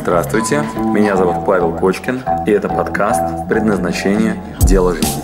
Здравствуйте, 0.00 0.62
меня 0.76 1.16
зовут 1.16 1.44
Павел 1.44 1.76
Кочкин, 1.76 2.22
и 2.46 2.52
это 2.52 2.68
подкаст 2.68 3.48
«Предназначение. 3.48 4.40
Дело 4.60 4.94
жизни». 4.94 5.22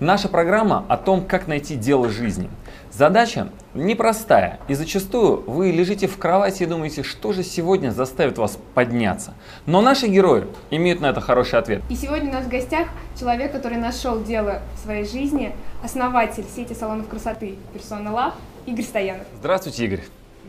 Наша 0.00 0.30
программа 0.30 0.86
о 0.88 0.96
том, 0.96 1.22
как 1.22 1.46
найти 1.46 1.76
дело 1.76 2.08
жизни– 2.08 2.48
Задача 2.92 3.48
непростая, 3.72 4.60
и 4.68 4.74
зачастую 4.74 5.42
вы 5.46 5.70
лежите 5.70 6.06
в 6.06 6.18
кровати 6.18 6.64
и 6.64 6.66
думаете, 6.66 7.02
что 7.02 7.32
же 7.32 7.42
сегодня 7.42 7.90
заставит 7.90 8.36
вас 8.36 8.58
подняться. 8.74 9.32
Но 9.64 9.80
наши 9.80 10.08
герои 10.08 10.44
имеют 10.70 11.00
на 11.00 11.06
это 11.06 11.22
хороший 11.22 11.58
ответ. 11.58 11.82
И 11.88 11.96
сегодня 11.96 12.28
у 12.28 12.34
нас 12.34 12.44
в 12.44 12.50
гостях 12.50 12.88
человек, 13.18 13.50
который 13.52 13.78
нашел 13.78 14.22
дело 14.22 14.60
в 14.76 14.84
своей 14.84 15.06
жизни, 15.06 15.56
основатель 15.82 16.44
сети 16.54 16.74
салонов 16.74 17.08
красоты 17.08 17.56
Persona 17.74 18.12
Lab 18.12 18.34
Игорь 18.66 18.84
Стоянов. 18.84 19.26
Здравствуйте, 19.38 19.86
Игорь. 19.86 20.02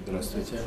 Здравствуйте, 0.05 0.59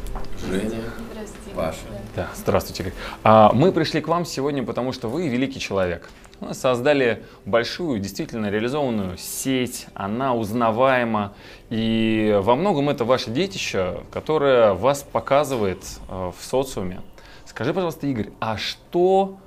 Женя, 0.49 0.81
Здравствуйте. 1.13 1.51
Паша. 1.55 1.79
Да, 2.15 2.29
здравствуйте, 2.35 2.85
Игорь. 2.85 2.95
А, 3.23 3.53
мы 3.53 3.71
пришли 3.71 4.01
к 4.01 4.09
вам 4.09 4.25
сегодня, 4.25 4.63
потому 4.63 4.93
что 4.93 5.09
вы 5.09 5.29
великий 5.29 5.61
человек. 5.61 6.09
Мы 6.41 6.53
создали 6.53 7.25
большую, 7.47 7.99
действительно 7.99 8.51
реализованную 8.51 9.17
сеть, 9.17 9.87
она 9.95 10.35
узнаваема, 10.35 11.33
и 11.71 12.39
во 12.43 12.57
многом 12.57 12.91
это 12.91 13.05
ваше 13.05 13.31
детище, 13.31 14.03
которое 14.11 14.75
вас 14.75 15.03
показывает 15.03 15.83
э, 16.09 16.33
в 16.39 16.45
социуме. 16.45 17.01
Скажи, 17.47 17.73
пожалуйста, 17.73 18.07
Игорь, 18.07 18.31
а 18.39 18.59
что, 18.59 19.39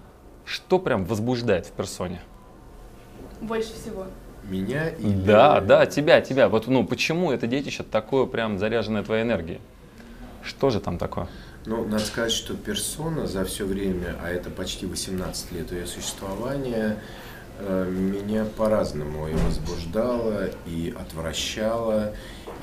что 0.45 0.79
прям 0.79 1.05
возбуждает 1.05 1.67
в 1.67 1.71
персоне? 1.71 2.21
Больше 3.39 3.73
всего. 3.73 4.05
Меня 4.43 4.89
и 4.89 5.13
Да, 5.13 5.61
да, 5.61 5.85
тебя, 5.85 6.21
тебя. 6.21 6.49
Вот, 6.49 6.65
ну, 6.67 6.83
почему 6.85 7.31
это 7.31 7.45
детище 7.45 7.83
такое 7.83 8.25
прям 8.25 8.57
заряженное 8.57 9.03
твоей 9.03 9.23
энергией? 9.23 9.59
Что 10.43 10.71
же 10.71 10.79
там 10.79 10.97
такое? 10.97 11.27
Ну, 11.65 11.83
надо 11.85 12.03
сказать, 12.03 12.31
что 12.31 12.53
персона 12.55 13.27
за 13.27 13.43
все 13.43 13.65
время, 13.65 14.15
а 14.21 14.29
это 14.29 14.49
почти 14.49 14.85
18 14.85 15.51
лет 15.51 15.71
ее 15.71 15.85
существования, 15.85 16.97
э, 17.59 17.89
меня 17.89 18.45
по-разному 18.45 19.27
и 19.27 19.33
возбуждала, 19.33 20.49
и 20.65 20.95
отвращала, 20.97 22.13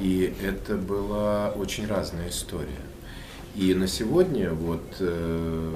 и 0.01 0.35
это 0.43 0.77
была 0.77 1.51
очень 1.51 1.87
разная 1.87 2.31
история. 2.31 2.81
И 3.55 3.75
на 3.75 3.87
сегодня, 3.87 4.51
вот 4.53 4.83
э, 5.01 5.75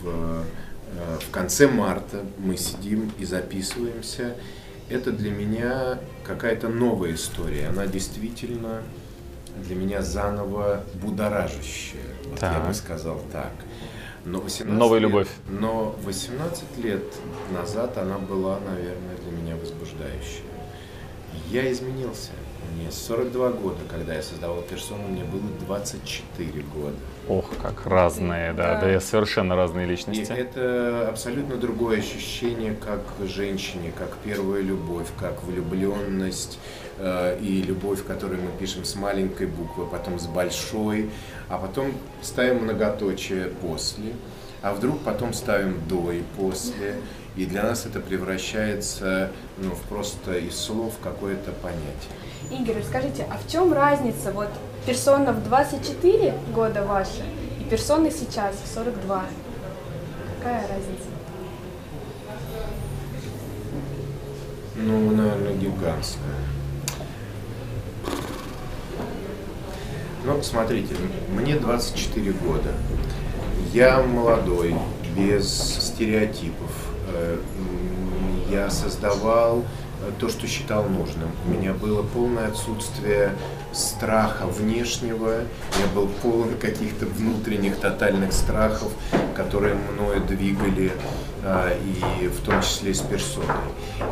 в, 0.00 0.08
э, 0.08 1.18
в 1.26 1.30
конце 1.30 1.66
марта 1.66 2.24
мы 2.38 2.58
сидим 2.58 3.10
и 3.18 3.24
записываемся, 3.24 4.34
это 4.90 5.12
для 5.12 5.30
меня 5.30 5.98
какая-то 6.24 6.68
новая 6.68 7.14
история. 7.14 7.68
Она 7.68 7.86
действительно 7.86 8.82
для 9.64 9.76
меня 9.76 10.02
заново 10.02 10.84
будоражащая. 10.94 12.19
Вот 12.30 12.42
я 12.42 12.60
бы 12.60 12.74
сказал 12.74 13.20
так. 13.32 13.52
Но 14.24 14.40
18 14.40 14.78
Новая 14.78 14.98
лет, 14.98 15.08
любовь. 15.08 15.28
Но 15.48 15.96
18 16.04 16.78
лет 16.78 17.02
назад 17.52 17.96
она 17.96 18.18
была, 18.18 18.58
наверное, 18.60 19.16
для 19.16 19.32
меня 19.32 19.56
возбуждающая. 19.56 20.42
Я 21.50 21.70
изменился. 21.70 22.30
Мне 22.74 22.90
42 22.90 23.50
года, 23.50 23.80
когда 23.90 24.14
я 24.14 24.22
создавал 24.22 24.62
персону, 24.62 25.08
мне 25.08 25.24
было 25.24 25.42
24 25.66 26.62
года. 26.74 26.94
Ох, 27.28 27.50
как 27.60 27.86
разные, 27.86 28.52
да, 28.52 28.80
да, 28.80 28.92
да, 28.92 29.00
совершенно 29.00 29.56
разные 29.56 29.86
личности. 29.86 30.32
И 30.32 30.34
это 30.34 31.08
абсолютно 31.08 31.56
другое 31.56 31.98
ощущение, 31.98 32.74
как 32.74 33.00
женщине, 33.28 33.92
как 33.96 34.16
первая 34.24 34.62
любовь, 34.62 35.08
как 35.18 35.42
влюбленность 35.42 36.58
э, 36.98 37.38
и 37.40 37.62
любовь, 37.62 38.04
которую 38.04 38.42
мы 38.42 38.50
пишем 38.58 38.84
с 38.84 38.94
маленькой 38.94 39.46
буквы, 39.46 39.86
потом 39.86 40.18
с 40.18 40.26
большой, 40.26 41.10
а 41.48 41.58
потом 41.58 41.92
ставим 42.22 42.64
многоточие 42.64 43.46
после, 43.46 44.12
а 44.62 44.72
вдруг 44.72 45.00
потом 45.00 45.32
ставим 45.32 45.80
до 45.88 46.12
и 46.12 46.22
после. 46.36 46.96
И 47.36 47.46
для 47.46 47.62
нас 47.62 47.86
это 47.86 48.00
превращается 48.00 49.30
ну, 49.58 49.70
в 49.70 49.80
просто 49.82 50.36
из 50.38 50.56
слов 50.58 50.94
какое-то 51.02 51.52
понятие. 51.52 52.10
Игорь, 52.50 52.78
расскажите, 52.80 53.26
а 53.30 53.38
в 53.38 53.50
чем 53.50 53.72
разница 53.72 54.32
вот 54.32 54.48
персона 54.86 55.32
в 55.32 55.44
24 55.44 56.34
года 56.52 56.84
ваша 56.84 57.22
и 57.60 57.64
персона 57.64 58.10
сейчас 58.10 58.56
в 58.56 58.74
42? 58.74 59.24
Какая 60.38 60.62
разница? 60.62 61.06
Ну, 64.76 65.10
наверное, 65.10 65.54
гигантская. 65.54 66.24
Ну, 70.24 70.42
смотрите, 70.42 70.94
мне 71.30 71.56
24 71.56 72.32
года. 72.32 72.72
Я 73.72 74.02
молодой, 74.02 74.74
без 75.16 75.48
стереотипов. 75.48 76.89
Э, 77.12 77.38
я 78.50 78.70
создавал 78.70 79.64
то, 80.18 80.28
что 80.28 80.46
считал 80.46 80.84
нужным. 80.84 81.30
У 81.46 81.50
меня 81.50 81.72
было 81.72 82.02
полное 82.02 82.48
отсутствие 82.48 83.34
страха 83.72 84.46
внешнего, 84.46 85.42
я 85.78 85.86
был 85.94 86.08
полон 86.22 86.56
каких-то 86.58 87.06
внутренних 87.06 87.76
тотальных 87.76 88.32
страхов, 88.32 88.92
которые 89.36 89.74
мною 89.74 90.20
двигали, 90.22 90.92
а, 91.44 91.70
и 91.70 92.28
в 92.28 92.40
том 92.40 92.60
числе 92.62 92.94
с 92.94 93.00
персоной. 93.00 93.46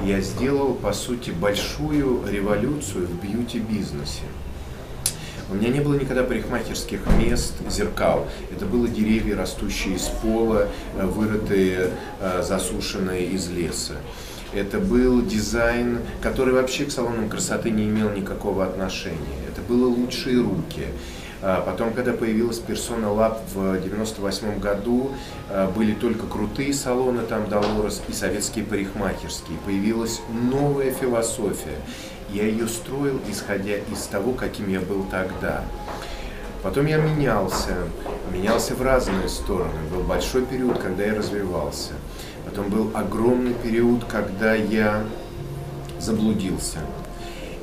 Я 0.03 0.21
сделал, 0.21 0.75
по 0.75 0.93
сути, 0.93 1.31
большую 1.31 2.23
революцию 2.31 3.07
в 3.07 3.23
бьюти-бизнесе. 3.23 4.23
У 5.51 5.55
меня 5.55 5.69
не 5.71 5.81
было 5.81 5.95
никогда 5.95 6.25
парикмахерских 6.25 7.01
мест, 7.19 7.55
зеркал. 7.71 8.29
Это 8.55 8.67
было 8.67 8.87
деревья, 8.87 9.35
растущие 9.35 9.97
из 9.97 10.03
пола, 10.03 10.69
вырытые, 10.95 11.93
а, 12.21 12.43
засушенные 12.43 13.27
из 13.29 13.49
леса. 13.49 13.95
Это 14.53 14.79
был 14.79 15.23
дизайн, 15.23 16.01
который 16.21 16.53
вообще 16.53 16.85
к 16.85 16.91
салонам 16.91 17.31
красоты 17.31 17.71
не 17.71 17.85
имел 17.85 18.11
никакого 18.11 18.65
отношения. 18.65 19.17
Это 19.51 19.63
было 19.63 19.89
лучшие 19.89 20.39
руки. 20.39 20.87
А 21.41 21.63
потом, 21.65 21.93
когда 21.93 22.13
появилась 22.13 22.59
Persona 22.59 23.15
Lab 23.15 23.39
в 23.55 23.81
98 23.81 24.59
году, 24.59 25.13
а, 25.49 25.71
были 25.71 25.95
только 25.95 26.27
крутые 26.27 26.75
салоны, 26.75 27.23
там 27.23 27.45
Dolores 27.45 28.01
и 28.09 28.13
советские 28.13 28.65
парикмахерские. 28.65 29.59
Появилась 29.65 30.21
новая 30.31 30.91
философия. 30.93 31.79
Я 32.31 32.45
ее 32.45 32.67
строил, 32.67 33.21
исходя 33.29 33.77
из 33.77 34.03
того, 34.11 34.33
каким 34.33 34.69
я 34.69 34.81
был 34.81 35.05
тогда. 35.11 35.65
Потом 36.63 36.87
я 36.87 36.97
менялся, 36.97 37.77
менялся 38.33 38.75
в 38.75 38.83
разные 38.83 39.29
стороны. 39.29 39.79
Был 39.93 40.03
большой 40.03 40.45
период, 40.45 40.79
когда 40.79 41.05
я 41.05 41.15
развивался. 41.15 41.93
Потом 42.45 42.69
был 42.69 42.91
огромный 42.95 43.55
период, 43.55 44.05
когда 44.05 44.55
я 44.55 45.05
заблудился. 46.01 46.79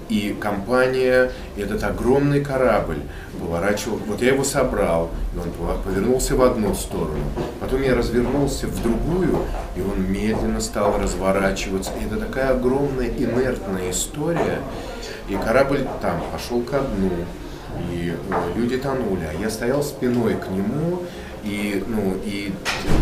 И 0.07 0.35
компания, 0.39 1.31
этот 1.57 1.83
огромный 1.83 2.43
корабль 2.43 2.99
поворачивал, 3.39 3.99
вот 4.05 4.21
я 4.21 4.33
его 4.33 4.43
собрал, 4.43 5.09
и 5.33 5.39
он 5.39 5.51
повернулся 5.81 6.35
в 6.35 6.43
одну 6.43 6.75
сторону, 6.75 7.23
потом 7.59 7.81
я 7.81 7.95
развернулся 7.95 8.67
в 8.67 8.83
другую, 8.83 9.39
и 9.75 9.81
он 9.81 10.11
медленно 10.11 10.61
стал 10.61 10.99
разворачиваться. 10.99 11.91
И 11.99 12.05
это 12.05 12.17
такая 12.17 12.51
огромная 12.51 13.07
инертная 13.07 13.89
история, 13.89 14.59
и 15.27 15.35
корабль 15.35 15.87
там 16.01 16.21
пошел 16.31 16.61
ко 16.61 16.81
дну, 16.81 17.11
и 17.91 18.13
э, 18.13 18.33
люди 18.55 18.77
тонули, 18.77 19.27
а 19.27 19.33
я 19.41 19.49
стоял 19.49 19.81
спиной 19.81 20.35
к 20.35 20.49
нему, 20.49 21.01
и, 21.43 21.83
ну, 21.87 22.15
и, 22.23 22.53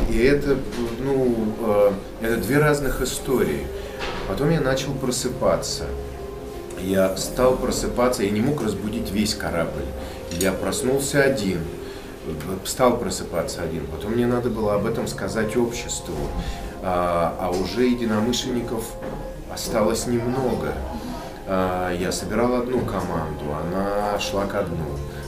и 0.10 0.18
это, 0.20 0.58
ну, 1.00 1.36
э, 1.62 1.92
это 2.22 2.38
две 2.38 2.60
разных 2.60 3.02
истории. 3.02 3.68
Потом 4.28 4.50
я 4.52 4.62
начал 4.62 4.94
просыпаться. 4.94 5.86
Я 6.84 7.16
стал 7.18 7.56
просыпаться, 7.56 8.24
я 8.24 8.32
не 8.32 8.42
мог 8.42 8.62
разбудить 8.62 9.12
весь 9.12 9.36
корабль. 9.36 9.86
Я 10.32 10.52
проснулся 10.52 11.24
один, 11.24 11.60
стал 12.66 12.98
просыпаться 12.98 13.62
один. 13.62 13.88
Потом 13.88 14.12
мне 14.12 14.28
надо 14.28 14.50
было 14.50 14.76
об 14.76 14.86
этом 14.86 15.08
сказать 15.08 15.56
обществу. 15.56 16.16
А, 16.82 17.36
а 17.40 17.52
уже 17.52 17.86
единомышленников 17.86 18.84
осталось 19.52 20.08
немного. 20.08 20.74
А, 21.48 21.94
я 21.94 22.12
собирал 22.12 22.56
одну 22.56 22.82
команду, 22.82 23.46
она 23.66 24.20
шла 24.20 24.46
ко 24.46 24.64
дну 24.64 24.86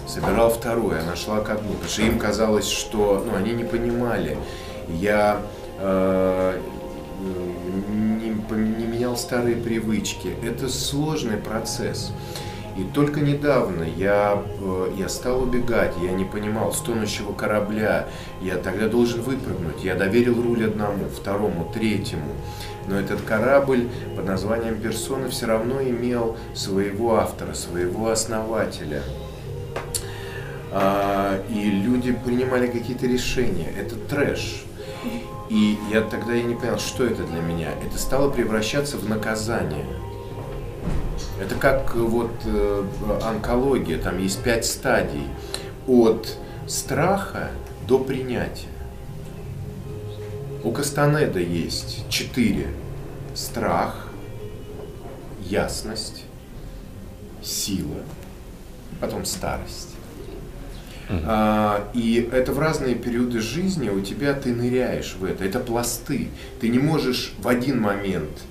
собирал 0.07 0.49
вторую, 0.49 0.99
она 0.99 1.15
шла 1.15 1.39
ко 1.39 1.55
дну, 1.55 1.73
потому 1.73 1.89
что 1.89 2.01
им 2.03 2.19
казалось, 2.19 2.67
что 2.67 3.23
ну, 3.25 3.35
они 3.35 3.53
не 3.53 3.63
понимали. 3.63 4.37
Я 4.87 5.41
э, 5.79 6.59
не, 8.51 8.85
менял 8.85 9.17
старые 9.17 9.55
привычки. 9.55 10.35
Это 10.43 10.69
сложный 10.69 11.37
процесс. 11.37 12.11
И 12.77 12.83
только 12.83 13.21
недавно 13.21 13.83
я, 13.83 14.43
э, 14.59 14.93
я 14.97 15.07
стал 15.07 15.43
убегать, 15.43 15.93
я 16.03 16.11
не 16.11 16.25
понимал, 16.25 16.73
с 16.73 16.81
тонущего 16.81 17.31
корабля, 17.31 18.07
я 18.41 18.57
тогда 18.57 18.89
должен 18.89 19.21
выпрыгнуть. 19.21 19.83
Я 19.83 19.95
доверил 19.95 20.41
руль 20.41 20.65
одному, 20.65 21.05
второму, 21.07 21.71
третьему. 21.73 22.33
Но 22.87 22.99
этот 22.99 23.21
корабль 23.21 23.87
под 24.15 24.25
названием 24.25 24.79
«Персона» 24.79 25.29
все 25.29 25.45
равно 25.45 25.81
имел 25.81 26.37
своего 26.53 27.15
автора, 27.15 27.53
своего 27.53 28.09
основателя. 28.09 29.01
А, 30.71 31.41
и 31.49 31.69
люди 31.69 32.11
принимали 32.11 32.67
какие-то 32.67 33.07
решения. 33.07 33.71
Это 33.79 33.95
трэш. 33.95 34.64
И 35.49 35.77
я 35.91 36.01
тогда 36.01 36.33
я 36.33 36.43
не 36.43 36.55
понял, 36.55 36.79
что 36.79 37.05
это 37.05 37.23
для 37.23 37.41
меня. 37.41 37.71
Это 37.85 37.97
стало 37.97 38.29
превращаться 38.29 38.97
в 38.97 39.07
наказание. 39.07 39.85
Это 41.39 41.55
как 41.55 41.95
вот 41.95 42.31
э, 42.45 42.85
онкология, 43.23 43.99
там 43.99 44.17
есть 44.17 44.41
пять 44.41 44.65
стадий. 44.65 45.27
От 45.87 46.37
страха 46.67 47.51
до 47.87 47.99
принятия. 47.99 48.67
У 50.63 50.71
Кастанеда 50.71 51.39
есть 51.39 52.09
четыре. 52.09 52.67
Страх, 53.35 54.07
ясность, 55.41 56.23
сила, 57.43 58.01
потом 58.99 59.25
старость. 59.25 59.94
А, 61.09 61.89
и 61.93 62.29
это 62.31 62.51
в 62.51 62.59
разные 62.59 62.95
периоды 62.95 63.39
жизни 63.39 63.89
у 63.89 64.01
тебя 64.01 64.33
ты 64.33 64.53
ныряешь 64.53 65.15
в 65.19 65.23
это. 65.23 65.43
Это 65.43 65.59
пласты. 65.59 66.29
Ты 66.59 66.69
не 66.69 66.79
можешь 66.79 67.33
в 67.39 67.47
один 67.47 67.79
момент 67.81 68.41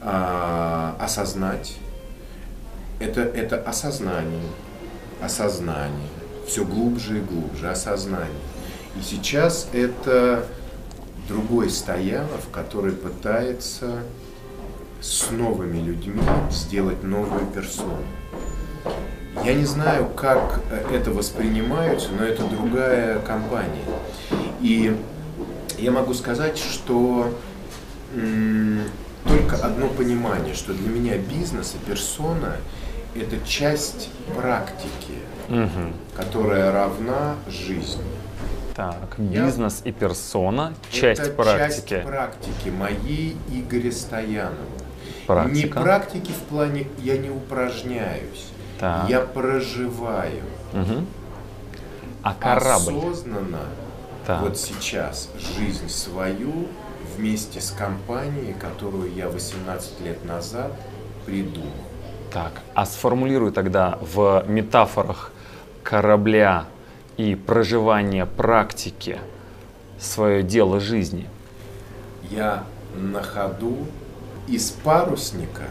а, 0.00 0.96
осознать. 1.00 1.78
Это, 3.00 3.22
это 3.22 3.60
осознание, 3.60 4.42
осознание. 5.22 6.08
Все 6.46 6.64
глубже 6.64 7.18
и 7.18 7.20
глубже, 7.20 7.70
осознание. 7.70 8.30
И 8.96 9.02
сейчас 9.02 9.68
это 9.72 10.46
другой 11.28 11.70
Стоянов, 11.70 12.48
который 12.52 12.92
пытается 12.92 14.02
с 15.00 15.30
новыми 15.30 15.78
людьми 15.78 16.22
сделать 16.50 17.02
новую 17.02 17.46
персону. 17.46 18.04
Я 19.44 19.54
не 19.54 19.64
знаю, 19.64 20.08
как 20.14 20.60
это 20.92 21.10
воспринимается, 21.10 22.10
но 22.18 22.24
это 22.24 22.44
другая 22.44 23.18
компания. 23.20 23.84
И 24.60 24.96
я 25.78 25.90
могу 25.90 26.14
сказать, 26.14 26.58
что 26.58 27.32
только 29.26 29.56
одно 29.56 29.88
понимание, 29.88 30.54
что 30.54 30.74
для 30.74 30.88
меня 30.88 31.16
бизнес 31.16 31.74
и 31.74 31.90
персона– 31.90 32.56
это 33.14 33.36
часть 33.46 34.10
практики, 34.36 35.18
Мгм. 35.48 35.94
которая 36.16 36.70
равна 36.72 37.36
жизни. 37.48 38.02
Так, 38.76 39.16
Я- 39.18 39.46
бизнес 39.46 39.82
и 39.84 39.92
персона, 39.92 40.72
часть 40.90 41.20
это 41.20 41.32
практики. 41.32 41.88
часть 41.90 42.06
практики 42.06 42.68
моей 42.70 43.36
Игоря 43.50 43.92
Стоянова. 43.92 44.52
Не 45.20 45.26
Практика. 45.26 45.80
практики 45.80 46.32
в 46.32 46.48
плане 46.48 46.86
я 46.98 47.16
не 47.18 47.28
упражняюсь, 47.30 48.46
Так. 48.82 49.08
я 49.08 49.20
проживаю. 49.20 50.42
Мгм. 50.72 51.06
А 52.24 52.34
корабль? 52.34 52.98
осознанно 52.98 53.60
Так. 54.26 54.40
вот 54.40 54.58
сейчас 54.58 55.28
жизнь 55.38 55.88
свою 55.88 56.66
вместе 57.16 57.60
с 57.60 57.70
компанией, 57.70 58.54
которую 58.54 59.14
я 59.14 59.28
18 59.28 60.00
лет 60.00 60.24
назад 60.24 60.72
придумал. 61.24 61.70
Так, 62.32 62.60
а 62.74 62.84
сформулируй 62.84 63.52
тогда 63.52 64.00
в 64.00 64.44
метафорах 64.48 65.30
корабля 65.84 66.64
и 67.16 67.36
проживания 67.36 68.26
практики 68.26 69.20
свое 70.00 70.42
дело 70.42 70.80
жизни. 70.80 71.28
Я 72.30 72.64
на 72.96 73.22
ходу 73.22 73.86
из 74.48 74.72
парусника, 74.72 75.68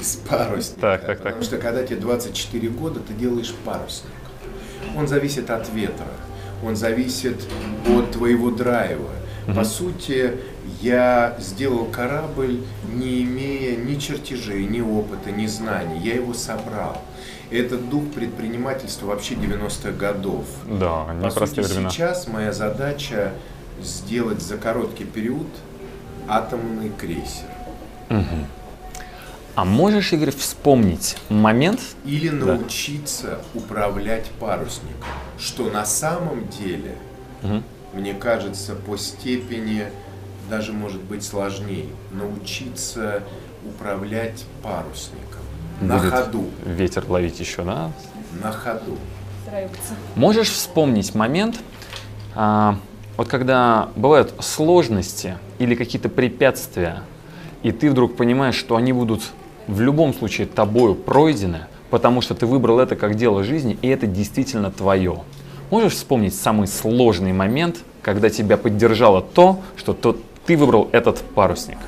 из 0.00 0.16
парусника, 0.16 0.80
Так, 0.80 1.00
так, 1.02 1.08
так. 1.08 1.18
потому 1.18 1.42
что 1.42 1.58
когда 1.58 1.84
тебе 1.84 2.00
24 2.00 2.68
года, 2.70 3.00
ты 3.00 3.12
делаешь 3.14 3.54
парусник. 3.64 4.10
Он 4.96 5.06
зависит 5.06 5.50
от 5.50 5.68
ветра, 5.72 6.06
он 6.64 6.74
зависит 6.76 7.46
от 7.86 8.12
твоего 8.12 8.50
драйва. 8.50 9.10
По 9.54 9.64
сути, 9.64 10.32
я 10.80 11.36
сделал 11.40 11.86
корабль, 11.86 12.60
не 12.92 13.22
имея 13.24 13.76
ни 13.76 13.96
чертежей, 13.96 14.64
ни 14.66 14.80
опыта, 14.80 15.32
ни 15.32 15.46
знаний. 15.46 15.98
Я 15.98 16.14
его 16.14 16.34
собрал. 16.34 17.02
Этот 17.50 17.88
дух 17.90 18.04
предпринимательства 18.14 19.06
вообще 19.06 19.34
90-х 19.34 19.90
годов. 19.92 20.44
Да, 20.66 21.06
непростые 21.20 21.66
времена. 21.66 21.90
сейчас 21.90 22.28
моя 22.28 22.52
задача 22.52 23.32
сделать 23.82 24.40
за 24.40 24.56
короткий 24.56 25.04
период 25.04 25.48
атомный 26.28 26.92
крейсер. 26.96 27.48
А 29.60 29.64
можешь, 29.66 30.14
Игорь, 30.14 30.30
вспомнить 30.30 31.18
момент, 31.28 31.80
Или 32.06 32.30
Да. 32.30 32.46
научиться 32.56 33.40
управлять 33.54 34.30
парусником. 34.40 35.10
Что 35.38 35.64
на 35.64 35.84
самом 35.84 36.48
деле, 36.48 36.96
Мгм. 37.42 37.62
мне 37.92 38.14
кажется, 38.14 38.74
по 38.74 38.96
степени 38.96 39.84
даже 40.48 40.72
может 40.72 41.02
быть 41.02 41.22
сложнее. 41.22 41.88
Научиться 42.10 43.22
управлять 43.66 44.46
парусником. 44.62 45.42
На 45.82 45.98
Будет 45.98 46.10
ходу. 46.14 46.44
ветер 46.64 47.04
ловить 47.06 47.38
еще, 47.38 47.62
да? 47.62 47.92
На 48.42 48.52
ходу. 48.52 48.96
Устраиваться. 49.44 49.92
Можешь 50.14 50.48
вспомнить 50.48 51.14
момент, 51.14 51.58
а, 52.34 52.78
вот 53.18 53.28
когда 53.28 53.90
бывают 53.94 54.32
сложности 54.40 55.36
или 55.58 55.74
какие-то 55.74 56.08
препятствия, 56.08 57.02
и 57.62 57.72
ты 57.72 57.90
вдруг 57.90 58.16
понимаешь, 58.16 58.54
что 58.54 58.76
они 58.76 58.94
будут 58.94 59.20
в 59.66 59.80
любом 59.80 60.12
случае 60.14 60.46
тобою 60.46 60.94
пройдены, 60.94 61.66
потому 61.90 62.20
что 62.20 62.34
ты 62.34 62.46
выбрал 62.46 62.78
это 62.80 62.96
как 62.96 63.14
дело 63.14 63.44
жизни, 63.44 63.78
и 63.82 63.88
это 63.88 64.06
действительно 64.06 64.70
твое. 64.70 65.20
Можешь 65.70 65.94
вспомнить 65.94 66.34
самый 66.34 66.66
сложный 66.66 67.32
момент, 67.32 67.78
когда 68.02 68.28
тебя 68.30 68.56
поддержало 68.56 69.20
то, 69.22 69.60
что 69.76 69.92
то- 69.92 70.16
ты 70.46 70.56
выбрал 70.56 70.88
этот 70.92 71.18
парусник? 71.20 71.78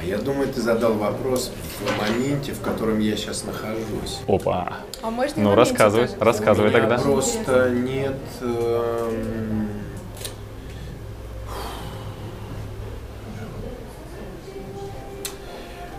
А 0.00 0.04
я 0.04 0.16
думаю, 0.18 0.46
ты 0.48 0.60
задал 0.60 0.94
вопрос 0.94 1.50
в 1.80 1.98
моменте, 2.00 2.52
в 2.52 2.60
котором 2.60 3.00
я 3.00 3.16
сейчас 3.16 3.44
нахожусь. 3.44 4.20
Опа. 4.28 4.74
А 5.02 5.10
можно 5.10 5.42
Ну, 5.42 5.54
рассказывай, 5.56 6.06
тоже? 6.06 6.20
рассказывай 6.20 6.68
У 6.68 6.70
меня 6.70 6.80
тогда. 6.80 6.98
просто 6.98 7.70
нет... 7.70 8.16
эм, 8.42 9.67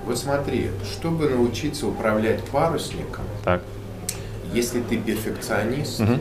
Вот 0.10 0.18
смотри, 0.18 0.72
чтобы 0.92 1.30
научиться 1.30 1.86
управлять 1.86 2.44
парусником, 2.46 3.26
Так. 3.46 3.62
если 4.52 4.82
ты 4.82 4.98
перфекционист, 4.98 6.00
Мгм. 6.00 6.20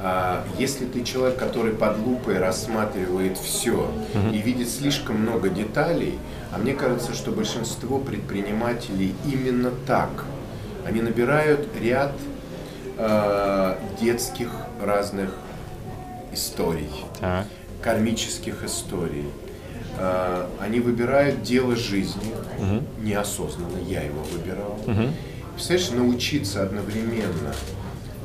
а, 0.00 0.42
если 0.58 0.86
ты 0.86 1.04
человек, 1.04 1.36
который 1.38 1.74
под 1.74 1.98
лупой 1.98 2.38
рассматривает 2.38 3.36
все 3.36 3.92
и 4.32 4.38
видит 4.38 4.70
слишком 4.70 5.16
много 5.16 5.50
деталей, 5.50 6.18
а 6.54 6.58
мне 6.58 6.72
кажется, 6.72 7.12
что 7.12 7.32
большинство 7.32 7.98
предпринимателей 7.98 9.14
именно 9.26 9.72
так. 9.86 10.24
Они 10.86 11.02
набирают 11.02 11.68
ряд 11.78 12.12
а, 12.96 13.78
детских 14.00 14.48
разных 14.82 15.34
историй, 16.32 16.88
Так. 17.20 17.44
кармических 17.82 18.64
историй. 18.64 19.26
А, 19.98 20.48
Они 20.60 20.80
выбирают 20.80 21.42
дело 21.42 21.76
жизни 21.76 22.32
неосознанно, 23.02 23.78
я 23.86 24.02
его 24.02 24.22
выбирал. 24.32 24.78
Мгм. 24.86 25.12
Представляешь, 25.54 25.90
научиться 25.90 26.62
одновременно 26.62 27.52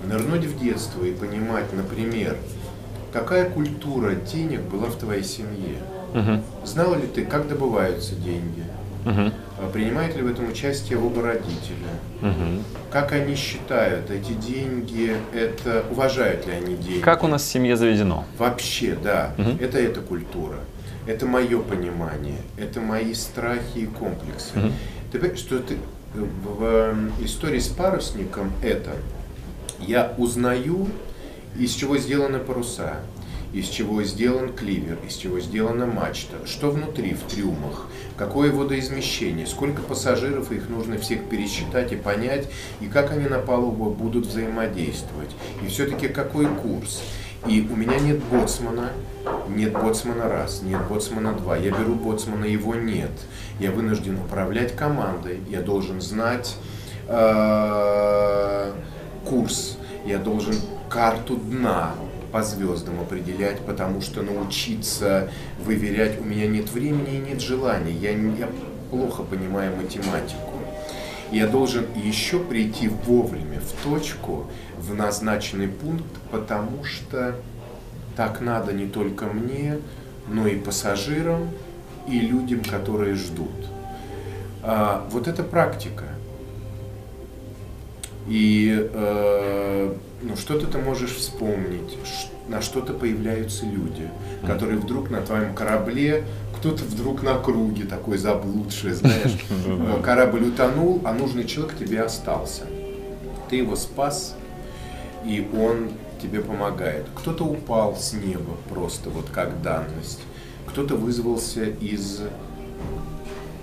нырнуть 0.07 0.45
в 0.45 0.59
детство 0.59 1.03
и 1.03 1.12
понимать, 1.12 1.74
например, 1.74 2.38
какая 3.12 3.50
культура 3.50 4.15
денег 4.15 4.62
была 4.62 4.88
в 4.88 4.95
твоей 4.95 5.24
семье. 5.24 5.77
Мгм. 6.13 6.41
Знал 6.63 6.95
ли 6.95 7.07
ты, 7.07 7.25
как 7.25 7.47
добываются 7.47 8.15
деньги? 8.15 8.63
А 9.59 9.69
Принимает 9.71 10.15
ли 10.15 10.21
в 10.21 10.27
этом 10.27 10.50
участие 10.50 11.00
оба 11.00 11.21
родителя? 11.24 11.89
Мгм. 12.21 12.63
Как 12.91 13.12
они 13.13 13.36
считают, 13.36 14.12
эти 14.12 14.33
деньги, 14.33 15.15
это 15.33 15.86
уважают 15.89 16.45
ли 16.45 16.53
они 16.53 16.75
деньги? 16.75 17.00
Как 17.01 17.24
у 17.24 17.27
нас 17.27 17.41
в 17.43 17.45
семье 17.45 17.75
заведено? 17.77 18.25
Вообще, 18.38 18.97
да. 19.01 19.33
Мгм. 19.38 19.57
Это 19.59 19.79
эта 19.79 20.01
культура. 20.01 20.57
Это 21.08 21.26
мое 21.26 21.60
понимание. 21.60 22.40
Это 22.58 22.82
мои 22.82 23.14
страхи 23.14 23.80
и 23.80 23.86
комплексы. 23.86 24.52
Мгм. 24.56 24.74
Ты 25.12 25.20
понимаешь, 25.20 25.40
что 25.40 25.60
ты 25.60 25.76
э, 25.76 25.78
в 26.18 26.64
э, 26.64 26.96
истории 27.24 27.60
с 27.60 27.70
парусником 27.70 28.52
это 28.62 28.92
я 29.80 30.14
узнаю, 30.18 30.88
из 31.58 31.72
чего 31.74 31.98
сделаны 31.98 32.40
паруса. 32.40 32.98
из 33.54 33.70
чего 33.70 34.04
сделан 34.04 34.52
кливер, 34.54 34.98
из 35.08 35.16
чего 35.16 35.40
сделана 35.40 35.86
мачта, 35.86 36.46
что 36.46 36.70
внутри 36.70 37.14
в 37.14 37.22
трюмах, 37.34 37.88
какое 38.18 38.52
водоизмещение, 38.52 39.48
сколько 39.48 39.82
пассажиров, 39.82 40.52
их 40.52 40.68
нужно 40.70 40.98
всех 40.98 41.24
пересчитать 41.30 41.94
и 41.94 41.96
понять, 41.96 42.48
и 42.82 42.88
как 42.88 43.12
они 43.12 43.26
на 43.28 43.40
палубу 43.40 43.90
будут 43.90 44.28
взаимодействовать, 44.28 45.32
и 45.64 45.68
все-таки 45.68 46.10
какой 46.10 46.46
курс. 46.48 47.02
И 47.46 47.67
у 47.70 47.75
меня 47.75 48.00
нет 48.00 48.20
боцмана, 48.32 48.91
нет 49.48 49.74
боцмана 49.74 50.27
раз, 50.27 50.62
нет 50.63 50.82
боцмана 50.88 51.34
два. 51.34 51.58
Я 51.58 51.72
беру 51.72 51.96
боцмана, 51.96 52.46
его 52.46 52.75
нет. 52.75 53.12
Я 53.60 53.72
вынужден 53.72 54.17
управлять 54.17 54.75
командой, 54.75 55.39
я 55.50 55.62
должен 55.62 56.01
знать 56.01 56.58
э, 57.08 58.74
курс, 59.25 59.77
я 60.06 60.17
должен 60.17 60.56
карту 60.89 61.38
дна 61.38 61.94
по 62.32 62.44
звездам 62.44 63.00
определять, 63.00 63.60
потому 63.62 64.01
что 64.01 64.22
научиться 64.22 65.29
выверять 65.60 66.20
у 66.20 66.24
меня 66.24 66.48
нет 66.48 66.70
времени 66.72 67.15
и 67.15 67.20
нет 67.20 67.41
желания. 67.41 67.94
Я, 67.94 68.12
я 68.12 68.50
плохо 68.89 69.24
понимаю 69.24 69.75
математику. 69.75 70.47
Я 71.31 71.48
должен 71.48 71.86
еще 71.96 72.39
прийти 72.39 72.88
вовремя 72.88 73.60
в 73.60 73.84
точку, 73.84 74.48
в 74.77 74.93
назначенный 74.93 75.67
пункт, 75.67 76.05
потому 76.31 76.84
что 76.84 77.36
так 78.15 78.41
надо 78.41 78.74
не 78.74 78.88
только 78.88 79.25
мне, 79.25 79.79
но 80.27 80.48
и 80.48 80.55
пассажирам, 80.55 81.50
и 82.07 82.19
людям, 82.19 82.63
которые 82.63 83.15
ждут. 83.15 83.51
А, 84.63 85.05
вот 85.12 85.27
это 85.27 85.43
практика. 85.43 86.05
И 88.27 88.89
э, 88.93 89.96
ну, 90.21 90.36
что-то 90.36 90.67
ты 90.67 90.77
можешь 90.77 91.12
вспомнить, 91.12 91.97
на 92.47 92.62
что-то 92.62 92.93
появляются 92.93 93.65
люди, 93.65 94.09
которые 94.45 94.79
вдруг 94.79 95.09
на 95.09 95.21
твоем 95.21 95.53
корабле, 95.53 96.24
кто-то 96.57 96.83
вдруг 96.83 97.21
на 97.21 97.38
круге 97.38 97.83
такой 97.86 98.17
заблудший, 98.17 98.93
знаешь, 98.93 99.38
э, 99.65 100.01
корабль 100.03 100.47
утонул, 100.47 101.01
а 101.03 101.13
нужный 101.13 101.45
человек 101.45 101.77
тебе 101.77 102.01
остался. 102.01 102.63
Ты 103.50 103.57
его 103.57 103.75
спас, 103.75 104.36
и 105.24 105.47
он 105.55 105.91
тебе 106.21 106.41
помогает. 106.41 107.05
Кто-то 107.15 107.43
упал 107.43 107.95
с 107.95 108.13
неба 108.13 108.57
просто 108.69 109.09
вот 109.09 109.29
как 109.29 109.62
данность, 109.62 110.21
кто-то 110.65 110.95
вызвался 110.95 111.65
из 111.65 112.21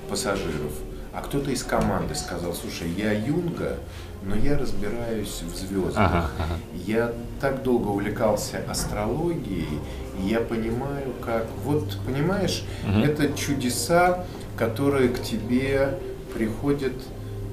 пассажиров, 0.09 0.73
а 1.13 1.21
кто-то 1.21 1.51
из 1.51 1.63
команды 1.63 2.15
сказал, 2.15 2.55
слушай, 2.55 2.89
я 2.97 3.13
Юнга, 3.13 3.79
но 4.27 4.37
я 4.37 4.57
разбираюсь 4.57 5.43
в 5.43 5.55
звездах. 5.57 5.97
Ага, 5.97 6.31
ага. 6.39 6.55
Я 6.87 7.13
так 7.41 7.63
долго 7.63 7.89
увлекался 7.89 8.63
астрологией, 8.69 9.81
и 10.19 10.29
я 10.29 10.41
понимаю, 10.41 11.13
как... 11.25 11.47
Вот, 11.65 11.99
понимаешь, 12.07 12.65
угу. 12.89 13.01
это 13.01 13.37
чудеса, 13.37 14.25
которые 14.57 15.09
к 15.11 15.23
тебе 15.23 15.99
приходят, 16.33 16.95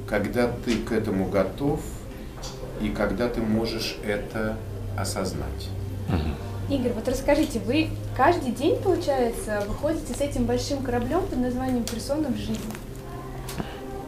когда 0.08 0.50
ты 0.66 0.78
к 0.78 0.92
этому 0.92 1.28
готов, 1.28 1.82
и 2.82 2.90
когда 2.90 3.28
ты 3.28 3.42
можешь 3.42 3.98
это 4.04 4.58
осознать. 4.98 5.70
Угу. 6.10 6.75
Игорь, 6.75 6.94
вот 6.94 7.08
расскажите, 7.08 7.60
вы 7.60 7.90
каждый 8.16 8.51
день, 8.51 8.78
получается, 8.78 9.63
выходите 9.68 10.13
с 10.13 10.22
этим 10.22 10.46
большим 10.46 10.82
кораблем 10.84 11.22
под 11.28 11.40
названием 11.40 11.84
«Персона 11.84 12.30
в 12.30 12.38
жизни»? 12.38 12.58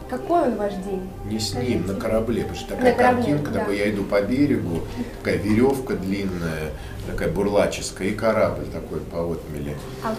Какой 0.08 0.42
он 0.42 0.56
ваш 0.56 0.74
день? 0.74 1.08
Не 1.24 1.38
с 1.38 1.54
ним, 1.54 1.86
на 1.86 1.94
корабле, 1.94 2.42
потому 2.42 2.58
что 2.58 2.68
такая 2.70 2.92
на 2.92 2.98
корабле, 2.98 3.22
картинка, 3.22 3.50
да. 3.50 3.58
такой, 3.60 3.78
я 3.78 3.90
иду 3.90 4.04
по 4.04 4.20
берегу, 4.20 4.82
такая 5.18 5.38
веревка 5.38 5.94
длинная, 5.94 6.70
такая 7.06 7.30
бурлаческая, 7.30 8.08
и 8.08 8.14
корабль 8.14 8.66
такой 8.66 9.00
по 9.00 9.32
отмеле. 9.32 9.76
А 10.02 10.14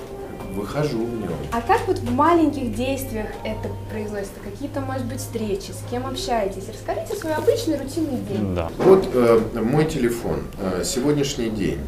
выхожу 0.56 1.06
в 1.06 1.14
нем. 1.20 1.38
А 1.52 1.62
как 1.62 1.88
вот 1.88 2.00
в 2.00 2.12
маленьких 2.12 2.74
действиях 2.74 3.28
это 3.44 3.70
производится? 3.92 4.34
Какие-то, 4.44 4.82
может 4.82 5.06
быть, 5.06 5.20
встречи, 5.20 5.72
с 5.72 5.84
кем 5.90 6.08
общаетесь? 6.08 6.64
Расскажите 6.68 7.16
свой 7.16 7.34
обычный 7.34 7.78
рутинный 7.78 8.22
день. 8.22 8.56
Да. 8.56 8.70
Вот 8.78 9.08
э, 9.14 9.42
мой 9.62 9.86
телефон, 9.86 10.44
э, 10.60 10.84
сегодняшний 10.84 11.50
день, 11.50 11.80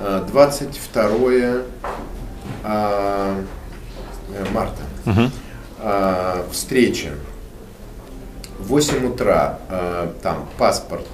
э, 0.00 0.24
22 0.28 1.02
э, 1.32 1.62
э, 2.64 3.44
марта. 4.52 4.82
Угу. 5.04 5.30
Э, 5.88 6.42
встреча. 6.50 7.10
8 8.58 9.06
утра, 9.06 9.60
э, 9.70 10.08
там, 10.20 10.48
паспорт, 10.58 11.06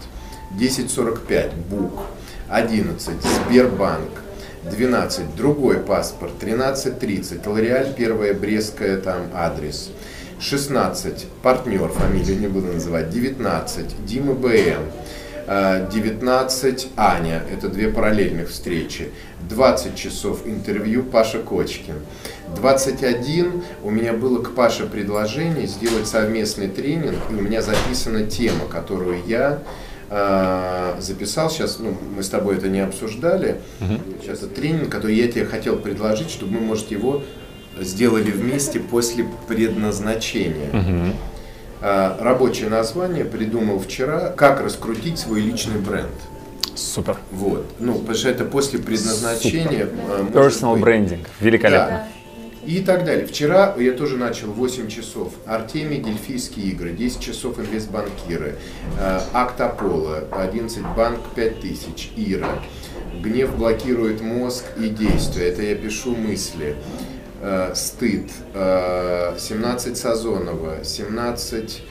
10.45, 0.59 1.52
БУК, 1.69 2.00
11, 2.49 3.17
Сбербанк, 3.23 4.09
12 4.64 5.37
другой 5.37 5.76
паспорт, 5.79 6.33
13.30 6.41 7.47
Лореаль, 7.47 7.93
первая 7.95 8.33
Брестская 8.33 8.97
там 8.97 9.26
адрес. 9.35 9.91
16 10.41 11.26
партнер, 11.43 11.88
фамилию 11.88 12.41
не 12.41 12.47
буду 12.47 12.73
называть, 12.73 13.11
19 13.11 14.07
Дима 14.07 14.33
БМ, 14.33 14.91
19 15.47 16.88
Аня, 16.97 17.43
это 17.52 17.69
две 17.69 17.88
параллельных 17.88 18.49
встречи, 18.49 19.11
20 19.49 19.96
часов 19.96 20.46
интервью 20.46 21.02
Паша 21.02 21.38
Кочкин, 21.38 21.96
21 22.56 23.62
у 23.82 23.90
меня 23.90 24.12
было 24.12 24.42
к 24.42 24.54
Паше 24.54 24.87
предложение 24.87 25.66
сделать 25.66 26.06
совместный 26.06 26.68
тренинг, 26.68 27.18
и 27.30 27.34
у 27.34 27.40
меня 27.40 27.62
записана 27.62 28.25
тема, 28.25 28.66
которую 28.70 29.22
я 29.26 29.62
а, 30.11 30.96
записал. 31.00 31.50
Сейчас, 31.50 31.78
ну, 31.78 31.96
мы 32.14 32.22
с 32.22 32.28
тобой 32.28 32.56
это 32.56 32.68
не 32.68 32.80
обсуждали. 32.80 33.56
Угу. 33.80 34.22
Сейчас 34.22 34.38
это 34.42 34.49
тренинг, 34.49 34.90
который 34.90 35.16
я 35.16 35.26
тебе 35.26 35.46
хотел 35.46 35.76
предложить, 35.76 36.30
чтобы 36.30 36.52
мы, 36.54 36.61
может, 36.61 36.90
его 36.90 37.22
сделали 37.80 38.30
вместе 38.30 38.78
после 38.78 39.26
предназначения. 39.49 40.68
Угу. 40.68 41.16
А, 41.80 42.18
рабочее 42.20 42.68
название 42.68 43.25
придумал 43.25 43.78
вчера, 43.78 44.28
как 44.28 44.61
раскрутить 44.61 45.18
свой 45.18 45.40
личный 45.40 45.80
бренд. 45.80 46.12
Супер. 46.75 47.17
Вот. 47.31 47.67
Ну, 47.79 47.95
потому 47.99 48.14
что 48.14 48.29
это 48.29 48.45
после 48.45 48.79
предназначения. 48.79 49.87
Супер. 49.87 50.43
Personal 50.43 50.75
быть... 50.75 50.85
branding. 50.85 51.26
Великолепно. 51.41 51.88
Да 51.88 52.09
и 52.64 52.81
так 52.81 53.05
далее. 53.05 53.26
Вчера 53.26 53.75
я 53.79 53.93
тоже 53.93 54.17
начал 54.17 54.52
8 54.52 54.88
часов. 54.88 55.33
Артемий, 55.47 55.99
Дельфийские 55.99 56.67
игры, 56.67 56.93
10 56.93 57.21
часов 57.21 57.59
инвестбанкиры, 57.59 58.57
э, 58.99 59.21
Акт 59.33 59.61
Аполло, 59.61 60.25
11 60.31 60.83
банк 60.97 61.21
5000, 61.35 62.12
Ира. 62.17 62.62
Гнев 63.21 63.57
блокирует 63.57 64.21
мозг 64.21 64.64
и 64.79 64.88
действия. 64.88 65.49
Это 65.49 65.62
я 65.62 65.75
пишу 65.75 66.14
мысли. 66.14 66.76
Э, 67.41 67.73
стыд. 67.75 68.31
17 68.55 69.93
э, 69.93 69.95
Сазонова, 69.97 70.85
17 70.85 71.83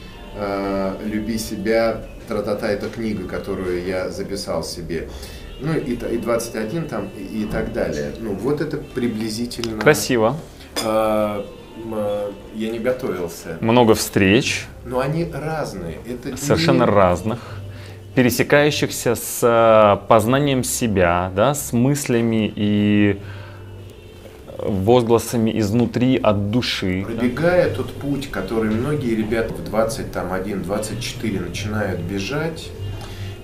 Люби 1.03 1.37
себя, 1.37 2.05
тра-та-та, 2.31 2.69
это 2.69 2.89
книга, 2.89 3.27
которую 3.27 3.85
я 3.85 4.09
записал 4.09 4.63
себе 4.63 5.09
ну 5.59 5.73
и, 5.77 5.93
и 5.93 6.17
21 6.17 6.87
там 6.87 7.09
и, 7.15 7.43
и 7.43 7.45
так 7.45 7.73
далее. 7.73 8.13
Ну 8.19 8.33
вот 8.33 8.61
это 8.61 8.77
приблизительно. 8.77 9.79
Красиво. 9.79 10.37
А, 10.83 11.45
я 12.55 12.69
не 12.69 12.79
готовился. 12.79 13.57
Много 13.59 13.93
встреч. 13.93 14.65
Но 14.85 14.99
они 14.99 15.29
разные. 15.31 15.99
Это 16.07 16.37
совершенно 16.37 16.83
не... 16.83 16.89
разных 16.89 17.39
пересекающихся 18.15 19.15
с 19.15 19.39
а, 19.43 19.97
познанием 20.07 20.63
себя, 20.63 21.31
да, 21.35 21.53
с 21.53 21.73
мыслями 21.73 22.51
и 22.55 23.19
возгласами 24.61 25.57
изнутри, 25.59 26.17
от 26.17 26.51
души. 26.51 27.03
Пробегая 27.05 27.73
тот 27.73 27.93
путь, 27.93 28.29
который 28.29 28.71
многие 28.71 29.15
ребята 29.15 29.53
в 29.53 29.73
21-24 29.73 31.47
начинают 31.47 32.01
бежать, 32.01 32.69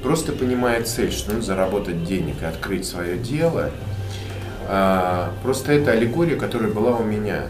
просто 0.02 0.32
понимая 0.32 0.84
цель, 0.84 1.12
что 1.12 1.34
нужно 1.34 1.46
заработать 1.46 2.04
денег 2.04 2.42
и 2.42 2.46
открыть 2.46 2.86
свое 2.86 3.18
дело– 3.18 3.72
а, 4.70 5.34
просто 5.44 5.72
это 5.72 5.92
аллегория, 5.92 6.36
которая 6.36 6.72
была 6.72 6.98
у 6.98 7.04
меня. 7.04 7.44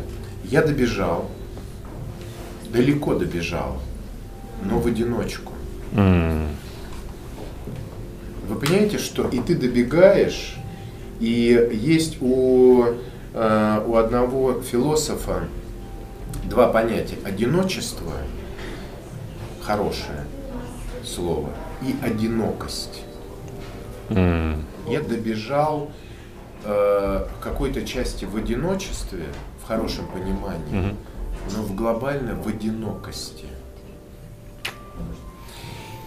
Я 0.44 0.62
добежал, 0.62 1.30
далеко 2.72 3.16
добежал, 3.16 3.82
но 4.64 4.80
в 4.80 4.86
одиночку. 4.86 5.54
Mm. 5.94 6.48
Вы 8.48 8.56
понимаете, 8.56 9.00
что 9.00 9.28
и 9.28 9.40
ты 9.40 9.56
добегаешь, 9.56 10.56
и 11.20 11.70
есть 11.74 12.22
у, 12.22 12.86
у 13.86 13.96
одного 13.96 14.62
философа 14.62 15.44
два 16.46 16.70
понятия. 16.70 17.18
Одиночество, 17.24 18.14
хорошее 19.62 20.26
слово, 21.06 21.50
и 21.82 21.96
одинокость. 22.02 23.04
Mm. 24.10 24.64
Я 24.88 25.02
добежал 25.02 25.92
э, 26.64 27.26
какой-то 27.42 27.86
части 27.86 28.26
в 28.26 28.36
одиночестве, 28.36 29.26
в 29.62 29.68
хорошем 29.68 30.08
понимании, 30.08 30.92
угу. 30.92 30.98
но 31.56 31.64
в 31.64 31.76
глобальной 31.76 32.36
в 32.36 32.48
одинокости. 32.48 33.46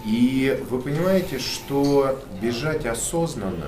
И 0.03 0.59
вы 0.67 0.81
понимаете, 0.81 1.37
что 1.37 2.19
бежать 2.41 2.87
осознанно, 2.87 3.67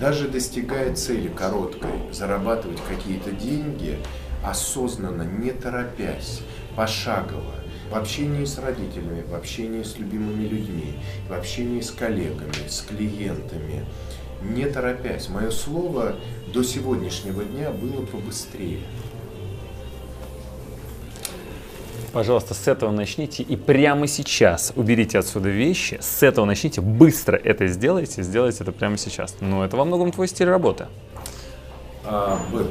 даже 0.00 0.28
достигая 0.28 0.94
цели 0.94 1.28
короткой, 1.28 1.90
зарабатывать 2.10 2.80
какие-то 2.88 3.32
деньги, 3.32 3.98
осознанно, 4.42 5.22
не 5.22 5.50
торопясь, 5.50 6.40
пошагово, 6.74 7.54
в 7.90 7.94
общении 7.94 8.46
с 8.46 8.58
родителями, 8.58 9.22
в 9.28 9.34
общении 9.34 9.82
с 9.82 9.98
любимыми 9.98 10.44
людьми, 10.44 10.94
в 11.28 11.34
общении 11.34 11.82
с 11.82 11.90
коллегами, 11.90 12.66
с 12.66 12.80
клиентами, 12.80 13.84
не 14.42 14.64
торопясь. 14.64 15.28
Мое 15.28 15.50
слово 15.50 16.16
до 16.52 16.62
сегодняшнего 16.62 17.44
дня 17.44 17.70
было 17.70 18.06
побыстрее. 18.06 18.80
Пожалуйста, 22.12 22.54
с 22.54 22.66
этого 22.66 22.90
начните 22.90 23.42
и 23.44 23.54
прямо 23.54 24.08
сейчас 24.08 24.72
уберите 24.74 25.18
отсюда 25.18 25.48
вещи. 25.48 25.98
С 26.00 26.22
этого 26.22 26.44
начните, 26.44 26.80
быстро 26.80 27.36
это 27.36 27.68
сделайте, 27.68 28.22
сделайте 28.22 28.64
это 28.64 28.72
прямо 28.72 28.96
сейчас. 28.96 29.36
Но 29.40 29.64
это 29.64 29.76
во 29.76 29.84
многом 29.84 30.10
твой 30.10 30.26
стиль 30.26 30.48
работы. 30.48 30.86
А, 32.04 32.40
был. 32.52 32.66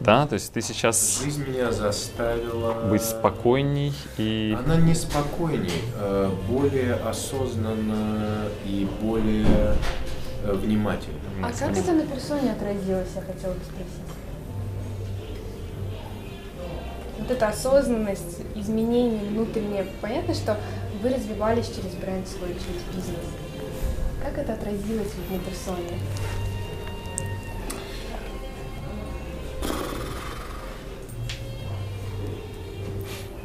Да, 0.00 0.26
то 0.26 0.34
есть 0.34 0.52
ты 0.52 0.60
сейчас 0.62 1.22
Жизнь 1.22 1.44
меня 1.46 1.70
заставила... 1.70 2.88
быть 2.88 3.02
спокойней 3.02 3.92
и... 4.18 4.56
Она 4.64 4.76
не 4.76 4.94
спокойней, 4.94 5.70
а 5.94 6.34
более 6.48 6.94
осознанно 6.94 8.48
и 8.66 8.88
более 9.00 9.76
э, 10.42 10.52
внимательно. 10.54 11.20
А 11.40 11.52
как 11.52 11.76
это 11.76 11.92
на 11.92 12.04
персоне 12.04 12.50
отразилось, 12.50 13.10
я 13.14 13.20
хотела 13.20 13.52
бы 13.52 13.60
спросить? 13.60 14.21
Вот 17.22 17.30
эта 17.30 17.46
осознанность, 17.46 18.40
изменения 18.56 19.20
внутренние. 19.30 19.86
Понятно, 20.00 20.34
что 20.34 20.58
вы 21.00 21.10
развивались 21.10 21.68
через 21.68 21.94
бренд 21.94 22.26
свой, 22.26 22.48
через 22.48 22.82
бизнес. 22.96 23.20
Как 24.20 24.38
это 24.38 24.54
отразилось 24.54 25.06
вот 25.16 25.30
на 25.30 25.44
персоне? 25.44 26.00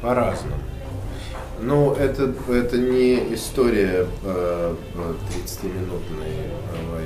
По-разному. 0.02 0.56
Ну, 1.60 1.92
это, 1.92 2.34
это 2.48 2.78
не 2.78 3.32
история 3.32 4.08
э, 4.24 4.74
30-минутного 4.96 6.24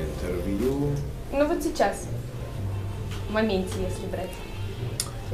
интервью. 0.01 0.93
Ну 1.33 1.47
вот 1.47 1.63
сейчас, 1.63 2.07
в 3.29 3.33
моменте, 3.33 3.75
если 3.87 4.07
брать. 4.07 4.31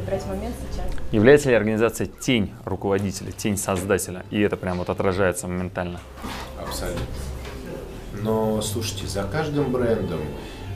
Брать 0.06 0.26
момент 0.26 0.54
сейчас. 0.70 0.86
Является 1.12 1.50
ли 1.50 1.54
организация 1.54 2.06
тень 2.06 2.52
руководителя, 2.64 3.32
тень 3.32 3.56
создателя? 3.56 4.24
И 4.30 4.40
это 4.40 4.56
прям 4.56 4.78
вот 4.78 4.90
отражается 4.90 5.48
моментально. 5.48 6.00
Абсолютно. 6.60 7.04
Но 8.22 8.60
слушайте, 8.62 9.06
за 9.06 9.24
каждым 9.24 9.70
брендом 9.72 10.20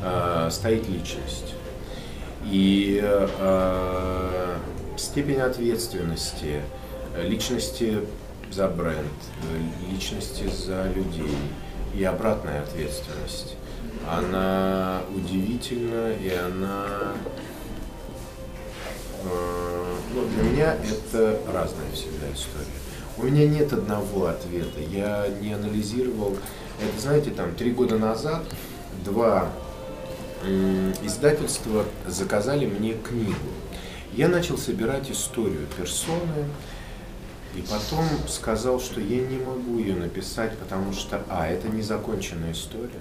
э, 0.03 0.49
стоит 0.51 0.89
личность. 0.89 1.55
И 2.45 3.01
э, 3.03 4.57
степень 4.97 5.41
ответственности 5.41 6.63
личности 7.17 8.01
за 8.51 8.69
бренд, 8.69 8.97
личности 9.91 10.45
за 10.49 10.85
людей 10.95 11.37
и 11.95 12.05
обратная 12.05 12.63
ответственность. 12.63 13.57
Она 14.11 15.01
удивительна 15.15 16.13
и 16.13 16.31
она 16.31 16.87
ну, 20.15 20.27
для 20.29 20.43
меня 20.43 20.75
это 20.75 21.39
разная 21.53 21.91
всегда 21.93 22.27
история. 22.33 22.67
У 23.19 23.25
меня 23.25 23.47
нет 23.47 23.73
одного 23.73 24.27
ответа. 24.27 24.81
Я 24.81 25.27
не 25.41 25.53
анализировал. 25.53 26.37
Это, 26.81 27.01
знаете, 27.01 27.31
там 27.31 27.55
три 27.55 27.71
года 27.71 27.99
назад 27.99 28.43
два 29.05 29.51
издательства 31.05 31.85
заказали 32.07 32.67
мне 32.67 32.95
книгу. 32.95 33.37
Я 34.13 34.29
начал 34.29 34.59
собирать 34.59 35.11
историю 35.11 35.67
персоны, 35.77 36.47
и 37.55 37.61
потом 37.63 38.07
сказал, 38.29 38.81
что 38.81 39.01
я 39.01 39.21
не 39.27 39.37
могу 39.37 39.79
ее 39.79 39.95
написать, 39.95 40.57
потому 40.59 40.93
что, 40.93 41.23
а, 41.29 41.47
это 41.47 41.69
незаконченная 41.69 42.53
история. 42.53 43.01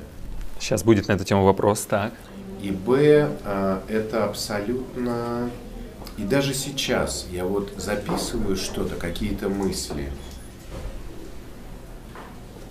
Сейчас 0.59 0.83
будет 0.83 1.07
на 1.07 1.13
эту 1.13 1.23
тему 1.23 1.45
вопрос, 1.45 1.81
так. 1.81 2.13
И 2.61 2.71
б, 2.71 3.29
а, 3.45 3.81
это 3.87 4.25
абсолютно... 4.25 5.49
И 6.17 6.23
даже 6.23 6.53
сейчас 6.53 7.27
я 7.31 7.45
вот 7.45 7.73
записываю 7.77 8.55
что-то, 8.55 8.95
какие-то 8.95 9.49
мысли. 9.49 10.11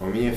У 0.01 0.07
меня 0.07 0.35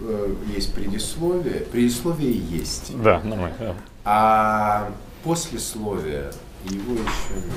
э, 0.00 0.34
есть 0.54 0.74
предисловие. 0.74 1.60
Предисловие 1.60 2.36
есть. 2.36 2.92
Да, 3.02 3.20
нормально. 3.20 3.56
Да. 3.58 3.74
А 4.04 4.92
послесловие 5.24 6.32
его 6.64 6.94
еще 6.94 7.34
нет. 7.34 7.54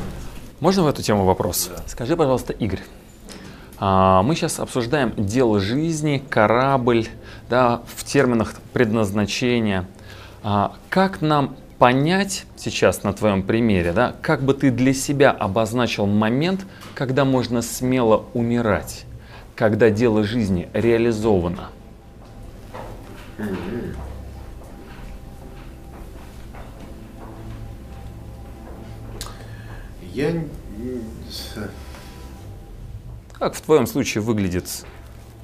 Можно 0.59 0.83
в 0.83 0.87
эту 0.87 1.01
тему 1.01 1.25
вопрос? 1.25 1.69
Да. 1.75 1.83
Скажи, 1.87 2.17
пожалуйста, 2.17 2.51
Игорь, 2.53 2.81
а, 3.77 4.21
мы 4.23 4.35
сейчас 4.35 4.59
обсуждаем 4.59 5.13
дело 5.15 5.59
жизни, 5.61 6.21
корабль, 6.29 7.07
да, 7.49 7.81
в 7.95 8.03
терминах 8.03 8.55
предназначения. 8.73 9.87
А, 10.43 10.75
как 10.89 11.21
нам 11.21 11.55
понять 11.79 12.45
сейчас 12.57 13.03
на 13.03 13.13
твоем 13.13 13.41
примере, 13.41 13.93
да, 13.93 14.13
как 14.21 14.43
бы 14.43 14.53
ты 14.53 14.69
для 14.69 14.93
себя 14.93 15.31
обозначил 15.31 16.05
момент, 16.05 16.65
когда 16.93 17.23
можно 17.23 17.61
смело 17.61 18.25
умирать, 18.33 19.05
когда 19.55 19.89
дело 19.89 20.23
жизни 20.23 20.69
реализовано? 20.73 21.69
Я 30.13 30.33
Как 33.33 33.53
в 33.53 33.61
твоем 33.61 33.87
случае 33.87 34.21
выглядит 34.21 34.85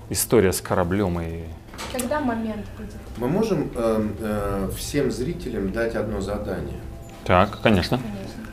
история 0.09 0.51
с 0.51 0.59
кораблем 0.59 1.17
и 1.21 1.43
Когда 1.91 2.19
момент 2.19 2.65
будет? 2.77 2.95
Мы 3.17 3.27
можем 3.27 3.71
э, 3.73 4.09
э, 4.19 4.69
всем 4.75 5.11
зрителям 5.11 5.71
дать 5.71 5.95
одно 5.95 6.21
задание. 6.21 6.79
Так, 7.25 7.61
конечно. 7.61 7.97
Конечно. 7.97 8.43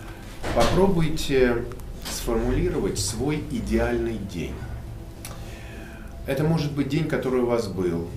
Попробуйте 0.54 1.64
сформулировать 2.04 2.98
свой 2.98 3.42
идеальный 3.50 4.16
день. 4.16 4.54
Это 6.26 6.44
может 6.44 6.72
быть 6.72 6.88
день, 6.88 7.08
который 7.08 7.40
у 7.40 7.46
вас 7.46 7.66
был. 7.66 8.08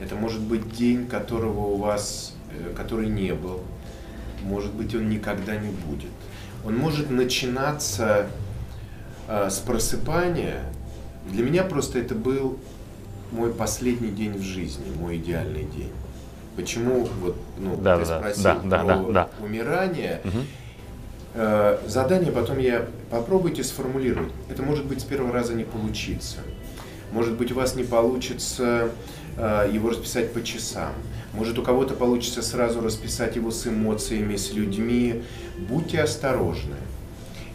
Это 0.00 0.16
может 0.16 0.40
быть 0.40 0.72
день, 0.72 1.06
которого 1.06 1.60
у 1.60 1.76
вас, 1.76 2.34
э, 2.50 2.74
который 2.76 3.08
не 3.08 3.34
был. 3.34 3.60
Может 4.42 4.72
быть, 4.72 4.94
он 4.94 5.08
никогда 5.08 5.56
не 5.56 5.70
будет. 5.70 6.10
Он 6.64 6.76
может 6.76 7.10
начинаться 7.10 8.26
э, 9.28 9.48
с 9.48 9.58
просыпания. 9.58 10.64
Для 11.30 11.44
меня 11.44 11.62
просто 11.62 12.00
это 12.00 12.14
был 12.16 12.58
мой 13.32 13.52
последний 13.52 14.10
день 14.10 14.34
в 14.38 14.42
жизни, 14.42 14.84
мой 14.98 15.16
идеальный 15.16 15.64
день. 15.64 15.90
Почему 16.56 17.08
вот 17.20 17.36
ну, 17.58 17.76
Да, 17.76 17.98
ты 17.98 18.06
да, 18.06 18.18
спросил 18.18 18.42
да, 18.42 18.54
да, 18.64 18.78
про 18.78 18.86
да, 18.86 19.12
да. 19.12 19.28
умирание? 19.44 20.20
Э, 21.34 21.78
Задание 21.86 22.30
потом 22.30 22.58
я 22.58 22.86
попробуйте 23.10 23.64
сформулировать. 23.64 24.32
Это 24.50 24.62
может 24.62 24.84
быть 24.84 25.00
с 25.00 25.04
первого 25.04 25.32
раза 25.32 25.54
не 25.54 25.64
получиться. 25.64 26.38
Может 27.10 27.34
быть 27.34 27.52
у 27.52 27.54
вас 27.54 27.74
не 27.74 27.84
получится 27.84 28.90
э, 29.36 29.70
его 29.72 29.90
расписать 29.90 30.32
по 30.32 30.42
часам. 30.42 30.92
Может 31.32 31.58
у 31.58 31.62
кого-то 31.62 31.94
получится 31.94 32.42
сразу 32.42 32.82
расписать 32.82 33.36
его 33.36 33.50
с 33.50 33.66
эмоциями, 33.66 34.36
с 34.36 34.52
людьми. 34.52 35.22
Будьте 35.56 36.02
осторожны. 36.02 36.76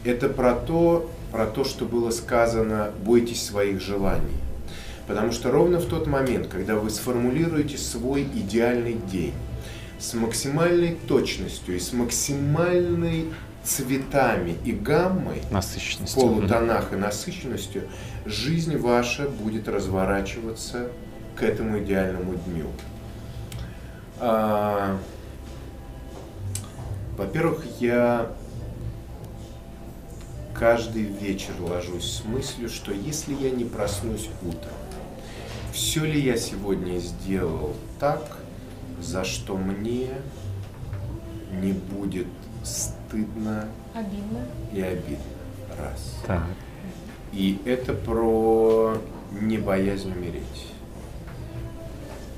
Это 0.03 0.29
про 0.29 0.55
то, 0.55 1.09
про 1.31 1.45
то, 1.45 1.63
что 1.63 1.85
было 1.85 2.09
сказано, 2.09 2.91
бойтесь 3.05 3.45
своих 3.45 3.79
желаний. 3.79 4.37
Потому 5.07 5.31
что 5.31 5.51
ровно 5.51 5.79
в 5.79 5.85
тот 5.85 6.05
момент, 6.05 6.47
когда 6.47 6.75
вы 6.75 6.89
сформулируете 6.89 7.77
свой 7.77 8.23
идеальный 8.23 8.93
день 9.09 9.33
с 9.99 10.13
максимальной 10.13 10.95
точностью 11.07 11.75
и 11.75 11.79
с 11.79 11.93
максимальной 11.93 13.25
цветами 13.63 14.55
и 14.63 14.71
гаммой, 14.73 15.41
полутонах 16.15 16.93
и 16.93 16.95
насыщенностью, 16.97 17.83
жизнь 18.25 18.77
ваша 18.77 19.27
будет 19.29 19.67
разворачиваться 19.67 20.89
к 21.35 21.43
этому 21.43 21.79
идеальному 21.79 22.35
дню. 22.35 22.67
А, 24.19 24.97
Во-первых, 27.17 27.65
я 27.79 28.31
каждый 30.53 31.03
вечер 31.03 31.53
ложусь 31.59 32.05
с 32.05 32.25
мыслью, 32.25 32.69
что 32.69 32.91
если 32.91 33.33
я 33.33 33.49
не 33.49 33.65
проснусь 33.65 34.29
утром, 34.43 34.76
все 35.77 36.05
ли 36.05 36.19
я 36.19 36.35
сегодня 36.37 36.97
сделал 36.97 37.75
так, 37.99 38.39
за 38.99 39.23
что 39.23 39.55
мне 39.55 40.09
не 41.61 41.71
будет 41.71 42.25
стыдно 42.63 43.69
Обидно. 43.93 44.39
и 44.73 44.81
обидно. 44.81 45.23
Раз. 45.77 46.15
Так. 46.25 46.47
И 47.31 47.61
это 47.63 47.93
про 47.93 48.97
не 49.39 49.59
боязнь 49.59 50.11
умереть. 50.11 50.65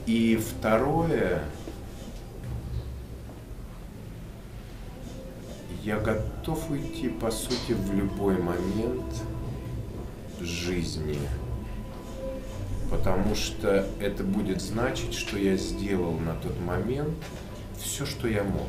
И 0.05 0.35
второе, 0.35 1.41
я 5.81 5.97
готов 5.97 6.69
уйти, 6.69 7.07
по 7.07 7.31
сути, 7.31 7.71
в 7.71 7.93
любой 7.93 8.37
момент 8.37 9.15
жизни, 10.41 11.17
потому 12.89 13.35
что 13.35 13.85
это 13.99 14.23
будет 14.23 14.61
значить, 14.61 15.13
что 15.13 15.37
я 15.37 15.55
сделал 15.55 16.13
на 16.13 16.33
тот 16.35 16.59
момент 16.61 17.15
все, 17.79 18.05
что 18.05 18.27
я 18.27 18.43
мог. 18.43 18.67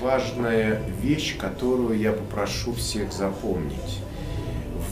Важная 0.00 0.82
вещь, 1.02 1.36
которую 1.36 1.98
я 1.98 2.12
попрошу 2.12 2.72
всех 2.72 3.12
запомнить. 3.12 3.98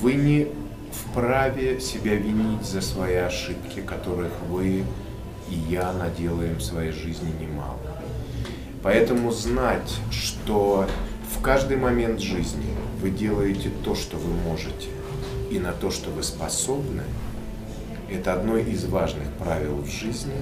Вы 0.03 0.14
не 0.14 0.49
вправе 0.92 1.81
себя 1.81 2.14
винить 2.14 2.64
за 2.64 2.81
свои 2.81 3.14
ошибки, 3.14 3.81
которых 3.81 4.33
вы 4.49 4.85
и 5.51 5.55
я 5.55 5.92
наделаем 5.92 6.57
в 6.57 6.62
своей 6.62 6.92
жизни 6.92 7.33
немало. 7.40 7.79
Поэтому 8.83 9.33
знать, 9.33 9.97
что 10.11 10.87
в 11.37 11.42
каждый 11.42 11.77
момент 11.77 12.21
жизни 12.21 12.75
вы 13.01 13.11
делаете 13.11 13.71
то, 13.85 13.94
что 13.94 14.16
вы 14.16 14.33
можете, 14.49 14.88
и 15.51 15.59
на 15.59 15.73
то, 15.73 15.90
что 15.90 16.11
вы 16.11 16.23
способны, 16.23 17.03
это 18.11 18.33
одно 18.33 18.57
из 18.57 18.85
важных 18.87 19.29
правил 19.38 19.77
в 19.77 19.88
жизни, 19.88 20.35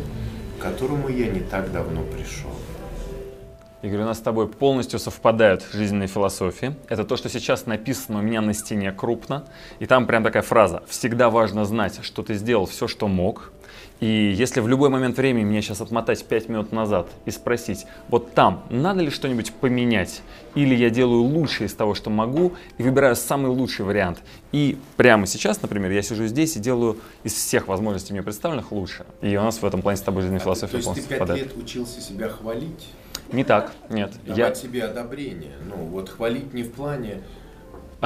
к 0.58 0.62
которому 0.62 1.08
я 1.08 1.28
не 1.28 1.40
так 1.40 1.72
давно 1.72 2.02
пришел. 2.02 2.50
Игорь, 3.82 4.00
у 4.00 4.04
нас 4.04 4.18
с 4.18 4.22
тобой 4.22 4.48
полностью 4.48 4.98
совпадают 4.98 5.64
жизненные 5.72 6.08
философии. 6.08 6.74
Это 6.88 7.04
то, 7.04 7.16
что 7.16 7.28
сейчас 7.28 7.66
написано 7.66 8.18
у 8.18 8.22
меня 8.22 8.40
на 8.40 8.54
стене 8.54 8.90
крупно. 8.90 9.44
И 9.80 9.86
там 9.86 10.06
прям 10.06 10.24
такая 10.24 10.42
фраза. 10.42 10.82
Всегда 10.88 11.30
важно 11.30 11.64
знать, 11.64 12.00
что 12.02 12.22
ты 12.22 12.34
сделал 12.34 12.66
все, 12.66 12.88
что 12.88 13.06
мог. 13.06 13.52
И 14.00 14.34
если 14.36 14.60
в 14.60 14.68
любой 14.68 14.90
момент 14.90 15.16
времени 15.16 15.44
мне 15.44 15.62
сейчас 15.62 15.80
отмотать 15.80 16.24
5 16.24 16.48
минут 16.48 16.72
назад 16.72 17.08
и 17.24 17.30
спросить, 17.30 17.86
вот 18.08 18.34
там 18.34 18.62
надо 18.68 19.00
ли 19.00 19.10
что-нибудь 19.10 19.52
поменять, 19.52 20.22
или 20.54 20.74
я 20.74 20.90
делаю 20.90 21.22
лучшее 21.22 21.68
из 21.68 21.74
того, 21.74 21.94
что 21.94 22.10
могу, 22.10 22.52
и 22.76 22.82
выбираю 22.82 23.16
самый 23.16 23.48
лучший 23.48 23.84
вариант. 23.84 24.18
И 24.52 24.78
прямо 24.96 25.26
сейчас, 25.26 25.62
например, 25.62 25.90
я 25.90 26.02
сижу 26.02 26.26
здесь 26.26 26.56
и 26.56 26.60
делаю 26.60 26.98
из 27.24 27.32
всех 27.32 27.68
возможностей 27.68 28.12
мне 28.12 28.22
представленных 28.22 28.70
лучше. 28.72 29.06
И 29.22 29.36
у 29.36 29.42
нас 29.42 29.62
в 29.62 29.64
этом 29.64 29.82
плане 29.82 29.96
с 29.96 30.02
тобой 30.02 30.22
жизненная 30.22 30.40
философия 30.40 30.76
а 30.76 30.80
ты, 30.80 30.84
То 30.84 30.90
есть 30.90 31.02
ты 31.02 31.08
5 31.08 31.18
совпадает. 31.18 31.46
лет 31.46 31.56
учился 31.56 32.00
себя 32.00 32.28
хвалить? 32.28 32.88
Не 33.32 33.44
так, 33.44 33.72
нет. 33.88 34.12
Давать 34.24 34.38
Я, 34.38 34.54
себе 34.54 34.84
одобрение. 34.84 35.54
Ну, 35.68 35.76
вот 35.86 36.10
хвалить 36.10 36.52
не 36.52 36.62
в 36.62 36.72
плане... 36.72 37.22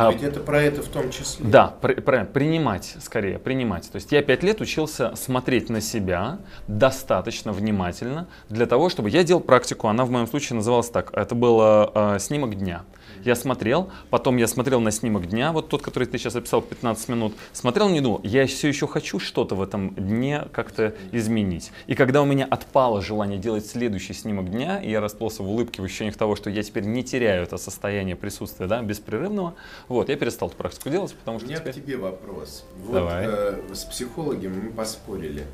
А, 0.00 0.12
Ведь 0.12 0.22
это 0.22 0.40
про 0.40 0.62
это 0.62 0.82
в 0.82 0.88
том 0.88 1.10
числе. 1.10 1.44
Да, 1.46 1.66
правильно, 1.66 2.24
принимать 2.24 2.96
скорее, 3.00 3.38
принимать. 3.38 3.90
То 3.90 3.96
есть 3.96 4.10
я 4.12 4.22
пять 4.22 4.42
лет 4.42 4.62
учился 4.62 5.14
смотреть 5.14 5.68
на 5.68 5.82
себя 5.82 6.38
достаточно 6.66 7.52
внимательно 7.52 8.26
для 8.48 8.64
того, 8.64 8.88
чтобы 8.88 9.10
я 9.10 9.24
делал 9.24 9.42
практику. 9.42 9.88
Она 9.88 10.06
в 10.06 10.10
моем 10.10 10.26
случае 10.26 10.56
называлась 10.56 10.88
так. 10.88 11.10
Это 11.12 11.34
был 11.34 11.60
э, 11.62 12.18
снимок 12.18 12.56
дня. 12.56 12.84
Я 13.24 13.34
смотрел, 13.34 13.90
потом 14.10 14.36
я 14.36 14.46
смотрел 14.46 14.80
на 14.80 14.90
снимок 14.90 15.26
дня, 15.28 15.52
вот 15.52 15.68
тот, 15.68 15.82
который 15.82 16.04
ты 16.04 16.18
сейчас 16.18 16.36
описал 16.36 16.62
15 16.62 17.08
минут, 17.08 17.34
смотрел, 17.52 17.88
не 17.88 18.00
думал, 18.00 18.20
я 18.24 18.46
все 18.46 18.68
еще 18.68 18.86
хочу 18.86 19.18
что-то 19.18 19.54
в 19.54 19.62
этом 19.62 19.94
дне 19.94 20.46
как-то 20.52 20.94
изменить. 21.12 21.72
И 21.86 21.94
когда 21.94 22.22
у 22.22 22.24
меня 22.24 22.46
отпало 22.50 23.02
желание 23.02 23.38
делать 23.38 23.66
следующий 23.66 24.14
снимок 24.14 24.50
дня, 24.50 24.80
и 24.80 24.90
я 24.90 25.00
расплылся 25.00 25.42
в 25.42 25.48
улыбке 25.50 25.82
в 25.82 25.84
ощущениях 25.84 26.16
того, 26.16 26.36
что 26.36 26.50
я 26.50 26.62
теперь 26.62 26.84
не 26.84 27.02
теряю 27.04 27.42
это 27.42 27.56
состояние 27.56 28.16
присутствия, 28.16 28.66
да, 28.66 28.82
беспрерывного, 28.82 29.54
вот, 29.88 30.08
я 30.08 30.16
перестал 30.16 30.48
эту 30.48 30.56
практику 30.56 30.90
делать, 30.90 31.14
потому 31.14 31.36
У 31.36 31.40
что 31.40 31.48
меня 31.48 31.58
теперь... 31.58 31.72
к 31.72 31.76
тебе 31.76 31.96
вопрос. 31.96 32.64
Вот 32.84 32.94
Давай. 32.94 33.26
э, 33.26 33.60
с 33.72 33.84
психологом 33.84 34.52
мы 34.64 34.70
поспорили. 34.70 35.44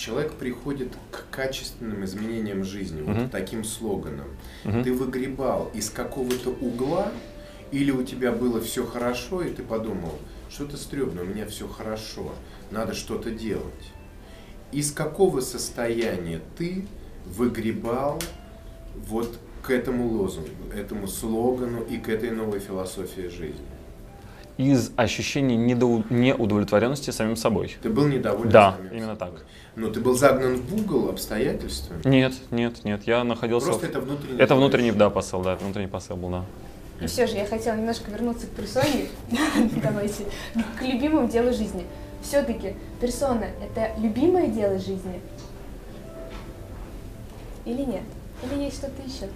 Человек 0.00 0.32
приходит 0.32 0.96
к 1.10 1.26
качественным 1.30 2.06
изменениям 2.06 2.64
жизни, 2.64 3.02
Мгм. 3.02 3.12
вот 3.24 3.30
таким 3.30 3.64
слоганом. 3.64 4.28
Мгм. 4.64 4.82
Ты 4.82 4.94
выгребал 4.94 5.70
из 5.74 5.90
какого-то 5.90 6.48
угла, 6.48 7.12
или 7.70 7.90
у 7.90 8.02
тебя 8.02 8.32
было 8.32 8.62
все 8.62 8.86
хорошо, 8.86 9.42
и 9.42 9.50
ты 9.50 9.62
подумал, 9.62 10.18
что-то 10.48 10.78
стрёмно, 10.78 11.20
у 11.20 11.26
меня 11.26 11.44
все 11.44 11.68
хорошо, 11.68 12.32
надо 12.70 12.94
что-то 12.94 13.30
делать. 13.30 13.92
Из 14.72 14.90
какого 14.90 15.42
состояния 15.42 16.40
ты 16.56 16.86
выгребал 17.26 18.22
вот 18.96 19.38
к 19.62 19.68
этому 19.68 20.08
лозунгу, 20.08 20.72
этому 20.74 21.08
слогану 21.08 21.84
и 21.84 21.98
к 21.98 22.08
этой 22.08 22.30
новой 22.30 22.60
философии 22.60 23.28
жизни? 23.28 23.66
Из 24.60 24.92
ощущения 24.96 25.56
недоу- 25.56 26.04
неудовлетворенности 26.10 27.10
самим 27.10 27.36
собой. 27.36 27.76
Ты 27.82 27.88
был 27.88 28.06
недоволен 28.06 28.50
Да, 28.50 28.76
самим 28.76 28.92
именно 28.92 29.16
собой. 29.16 29.38
так. 29.38 29.46
Но 29.76 29.88
ты 29.88 30.00
был 30.00 30.14
загнан 30.16 30.56
в 30.56 30.74
угол 30.74 31.08
обстоятельствами. 31.08 32.00
Нет, 32.06 32.34
нет, 32.50 32.84
нет, 32.84 33.02
я 33.06 33.24
находился... 33.24 33.68
Просто 33.68 33.86
в- 33.86 33.90
это 33.90 34.00
внутренний. 34.00 34.38
Это 34.38 34.54
внутренний, 34.54 34.92
да, 34.92 35.08
посыл, 35.10 35.40
да, 35.42 35.56
внутренний 35.56 35.86
посыл 35.88 36.16
был, 36.16 36.28
да. 36.30 36.44
И 37.00 37.06
все 37.06 37.26
же 37.26 37.36
я 37.36 37.46
хотела 37.46 37.76
немножко 37.76 38.10
вернуться 38.10 38.46
к 38.46 38.50
персоне, 38.50 39.06
давайте, 39.82 40.26
к 40.78 40.82
любимому 40.82 41.28
делу 41.28 41.52
жизни. 41.52 41.86
Все-таки 42.22 42.74
персона– 43.00 43.46
это 43.62 43.98
любимое 43.98 44.48
дело 44.48 44.78
жизни? 44.78 45.20
Или 47.64 47.82
нет? 47.82 48.02
Или 48.44 48.64
есть 48.64 48.76
что-то 48.76 49.00
еще? 49.02 49.30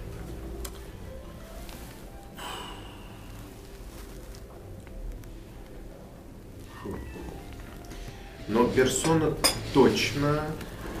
Но 8.47 8.67
персона 8.67 9.33
точно 9.73 10.41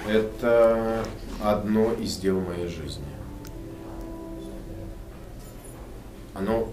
это 0.07 1.05
одно 1.43 1.93
из 1.93 2.17
дел 2.17 2.39
моей 2.39 2.67
жизни. 2.67 3.05
Оно, 6.33 6.69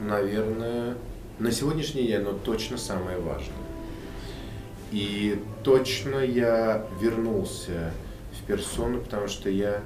наверное, 0.00 0.94
на 1.38 1.50
сегодняшний 1.50 2.04
день 2.04 2.16
оно 2.16 2.32
точно 2.32 2.78
самое 2.78 3.18
важное. 3.18 3.54
И 4.92 5.42
точно 5.62 6.18
я 6.18 6.86
вернулся 7.00 7.92
в 8.32 8.46
персону, 8.46 9.00
потому 9.00 9.28
что 9.28 9.50
я 9.50 9.82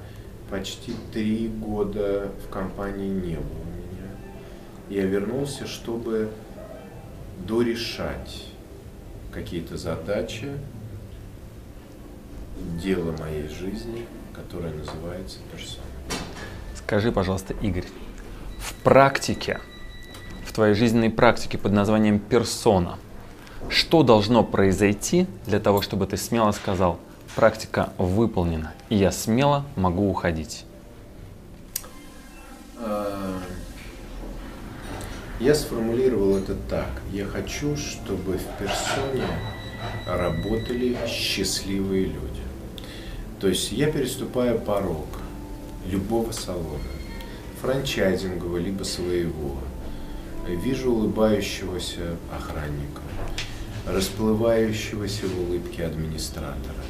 почти 0.49 0.93
три 1.11 1.47
года 1.47 2.31
в 2.45 2.49
компании 2.49 3.09
не 3.09 3.35
был 3.35 3.61
у 3.61 3.67
меня. 3.67 4.09
Я 4.89 5.05
вернулся, 5.05 5.65
чтобы 5.65 6.29
дорешать 7.47 8.45
какие-то 9.35 9.75
задачи, 9.75 10.49
дело 12.81 13.13
моей 13.19 13.49
жизни, 13.49 14.05
которое 14.33 14.73
называется 14.73 15.39
персона. 15.51 15.83
Скажи, 16.75 17.11
пожалуйста, 17.11 17.53
Игорь, 17.61 17.85
в 18.57 18.73
практике, 18.75 19.59
в 20.45 20.53
твоей 20.53 20.73
жизненной 20.73 21.09
практике 21.09 21.57
под 21.57 21.73
названием 21.73 22.17
персона, 22.17 22.97
что 23.67 24.03
должно 24.03 24.41
произойти 24.41 25.27
для 25.45 25.59
того, 25.59 25.81
чтобы 25.81 26.07
ты 26.07 26.15
смело 26.15 26.51
сказал, 26.51 26.97
практика 27.35 27.89
выполнена, 27.97 28.73
и 28.87 28.95
я 28.95 29.11
смело 29.11 29.65
могу 29.75 30.09
уходить? 30.09 30.65
А, 32.77 33.37
Я 35.39 35.53
сформулировал 35.53 36.37
это 36.37 36.55
так. 36.69 37.01
Я 37.11 37.25
хочу, 37.25 37.75
чтобы 37.75 38.37
в 38.37 38.57
персоне 38.57 39.27
работали 40.07 40.97
счастливые 41.07 42.05
люди. 42.05 42.41
То 43.41 43.49
есть 43.49 43.73
я 43.73 43.91
переступаю 43.91 44.59
порог 44.59 45.05
любого 45.91 46.31
салона, 46.31 46.79
франчайзингового 47.61 48.57
либо 48.57 48.83
своего, 48.83 49.57
вижу 50.47 50.93
улыбающегося 50.93 52.15
охранника, 52.33 53.01
расплывающегося 53.85 55.27
в 55.27 55.39
улыбке 55.41 55.85
администратора, 55.85 56.83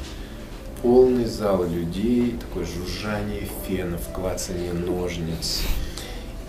полный 0.82 1.24
зал 1.24 1.68
людей, 1.68 2.36
такое 2.38 2.64
жужжание 2.64 3.48
фенов, 3.66 4.08
клацание 4.12 4.72
ножниц. 4.72 5.62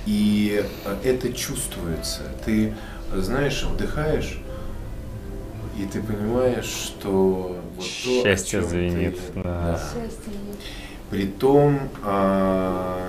И 0.07 0.63
э, 0.85 0.95
это 1.03 1.33
чувствуется. 1.33 2.21
Ты, 2.45 2.73
знаешь, 3.13 3.63
вдыхаешь, 3.63 4.39
и 5.77 5.85
ты 5.85 6.01
понимаешь, 6.01 6.65
что 6.65 7.57
вот 7.75 7.85
то, 7.85 8.23
Счастье 8.23 8.61
чём 8.61 8.69
звенит, 8.69 9.19
ты- 9.33 9.41
да. 9.43 9.73
Счастье 9.77 10.31
есть. 10.47 10.59
Притом, 11.09 11.79
а, 12.03 13.01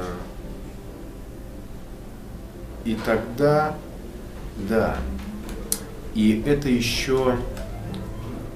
и 2.84 2.96
тогда, 3.06 3.74
да, 4.68 4.96
и 6.14 6.42
это 6.46 6.68
еще 6.68 7.36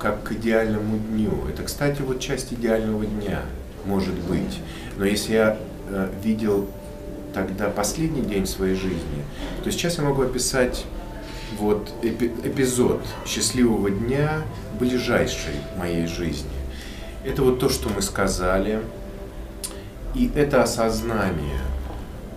как 0.01 0.25
к 0.25 0.33
идеальному 0.33 0.99
дню. 0.99 1.33
Это, 1.49 1.63
кстати, 1.63 2.03
вот 2.03 2.19
часть 2.19 2.53
идеального 2.53 3.07
дня, 3.07 3.43
может 3.87 4.19
быть. 4.19 4.59
Но 4.97 5.05
если 5.05 5.35
я 5.35 5.59
э, 5.89 6.09
видел 6.25 6.69
тогда 7.33 7.69
последний 7.69 8.23
день 8.23 8.47
своей 8.47 8.75
жизни, 8.75 9.25
то 9.65 9.71
сейчас 9.71 9.99
я 9.99 10.05
могу 10.05 10.23
описать 10.23 10.85
вот 11.59 11.93
эпи- 12.03 12.33
эпизод 12.45 13.03
счастливого 13.27 13.91
дня 13.91 14.43
ближайшей 14.79 15.55
моей 15.77 16.07
жизни. 16.07 16.51
Это 17.25 17.43
вот 17.43 17.59
то, 17.59 17.69
что 17.69 17.89
мы 17.89 18.03
сказали. 18.03 18.81
И 20.15 20.31
это 20.35 20.63
осознание, 20.63 21.61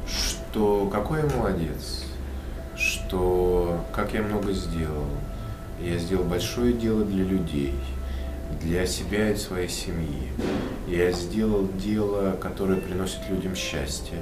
что 0.07 0.89
какой 0.91 1.19
я 1.19 1.25
молодец, 1.25 2.05
что 2.77 3.83
как 3.93 4.13
я 4.13 4.21
много 4.21 4.53
сделал. 4.53 5.07
Я 5.81 5.97
сделал 5.97 6.23
большое 6.23 6.71
дело 6.71 7.03
для 7.03 7.25
людей, 7.25 7.73
для 8.61 8.85
себя 8.85 9.31
и 9.31 9.35
своей 9.35 9.67
семьи. 9.67 10.29
Я 10.87 11.11
сделал 11.11 11.67
дело, 11.77 12.37
которое 12.41 12.79
приносит 12.79 13.19
людям 13.29 13.55
счастье. 13.55 14.19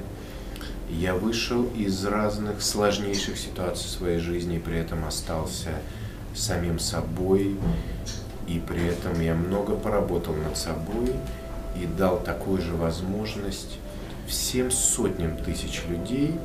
Я 0.99 1.15
вышел 1.15 1.63
из 1.75 2.05
разных 2.05 2.61
сложнейших 2.61 3.37
ситуаций 3.37 3.87
в 3.87 3.89
своей 3.89 4.19
жизни 4.19 4.57
и 4.57 4.59
при 4.59 4.77
этом 4.77 5.05
остался 5.05 5.71
самим 6.35 6.77
собой. 6.77 7.57
И 8.47 8.59
при 8.59 8.85
этом 8.85 9.19
я 9.19 9.33
много 9.33 9.75
поработал 9.75 10.35
над 10.35 10.55
собой 10.55 11.15
и 11.81 11.85
дал 11.85 12.21
такую 12.21 12.61
же 12.61 12.73
возможность 12.73 13.79
всем 14.27 14.69
сотням 14.69 15.37
тысяч 15.37 15.83
людей. 15.89 16.35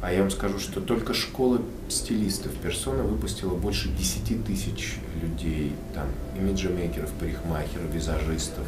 А 0.00 0.12
я 0.12 0.20
вам 0.20 0.30
скажу, 0.30 0.58
что 0.58 0.80
только 0.80 1.12
школа 1.12 1.60
стилистов 1.88 2.52
персона 2.52 3.02
выпустила 3.02 3.54
больше 3.54 3.88
10 3.88 4.44
тысяч 4.46 4.98
людей, 5.22 5.74
там, 5.94 6.06
имиджемейкеров, 6.38 7.10
парикмахеров, 7.12 7.90
визажистов, 7.92 8.66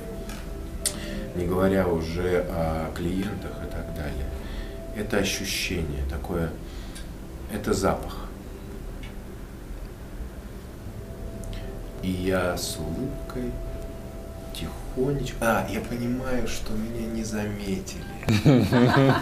не 1.35 1.47
говоря 1.47 1.89
уже 1.89 2.47
о 2.51 2.91
клиентах 2.95 3.53
и 3.67 3.71
так 3.71 3.95
далее 3.95 4.27
это 4.97 5.19
ощущение 5.19 6.05
такое, 6.11 6.51
это 7.53 7.73
запах. 7.75 8.27
И 12.03 12.11
я 12.11 12.57
с 12.57 12.79
улыбкой 12.79 13.51
тихонечко... 14.55 15.37
А, 15.41 15.69
я 15.71 15.81
понимаю, 15.81 16.47
что 16.47 16.73
меня 16.73 17.07
не 17.07 17.25
заметили. 17.25 18.05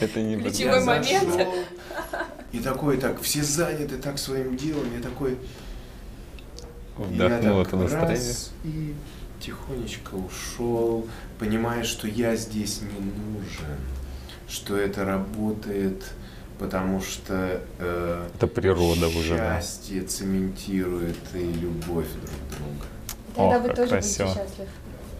Это 0.00 0.22
не 0.22 0.36
Ключевой 0.36 0.84
момент. 0.84 1.48
И 2.52 2.60
такой, 2.60 2.96
так, 2.98 3.20
все 3.20 3.42
заняты 3.42 3.98
так 3.98 4.18
своим 4.18 4.56
делом, 4.56 4.84
я 4.94 5.02
такой... 5.02 5.38
Вдохнул 6.96 7.60
это 7.60 7.76
настроение. 7.76 8.34
И 8.64 8.94
тихонечко 9.40 10.14
ушел, 10.14 11.06
понимая, 11.38 11.84
что 11.84 12.08
я 12.08 12.34
здесь 12.34 12.80
не 12.82 12.98
нужен 12.98 13.78
что 14.48 14.76
это 14.76 15.04
работает, 15.04 16.04
потому 16.58 17.00
что 17.00 17.60
э, 17.78 18.28
это 18.34 18.46
природа 18.46 19.06
счастье 19.06 19.20
уже. 19.20 19.36
Счастье 19.36 20.00
да. 20.00 20.06
цементирует 20.08 21.18
и 21.34 21.52
любовь 21.52 22.08
друг 22.08 22.58
друга. 22.58 22.86
Тогда 23.34 23.56
О, 23.56 23.58
вы 23.60 23.68
тоже 23.74 23.88
красиво. 23.90 24.26
будете 24.26 24.40
счастливы. 24.40 24.68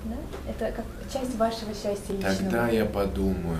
Да? 0.05 0.17
Это 0.51 0.73
как 0.77 0.85
часть 1.13 1.37
вашего 1.37 1.73
счастья 1.75 2.13
личного. 2.13 2.35
Тогда 2.37 2.69
я 2.69 2.85
подумаю, 2.87 3.59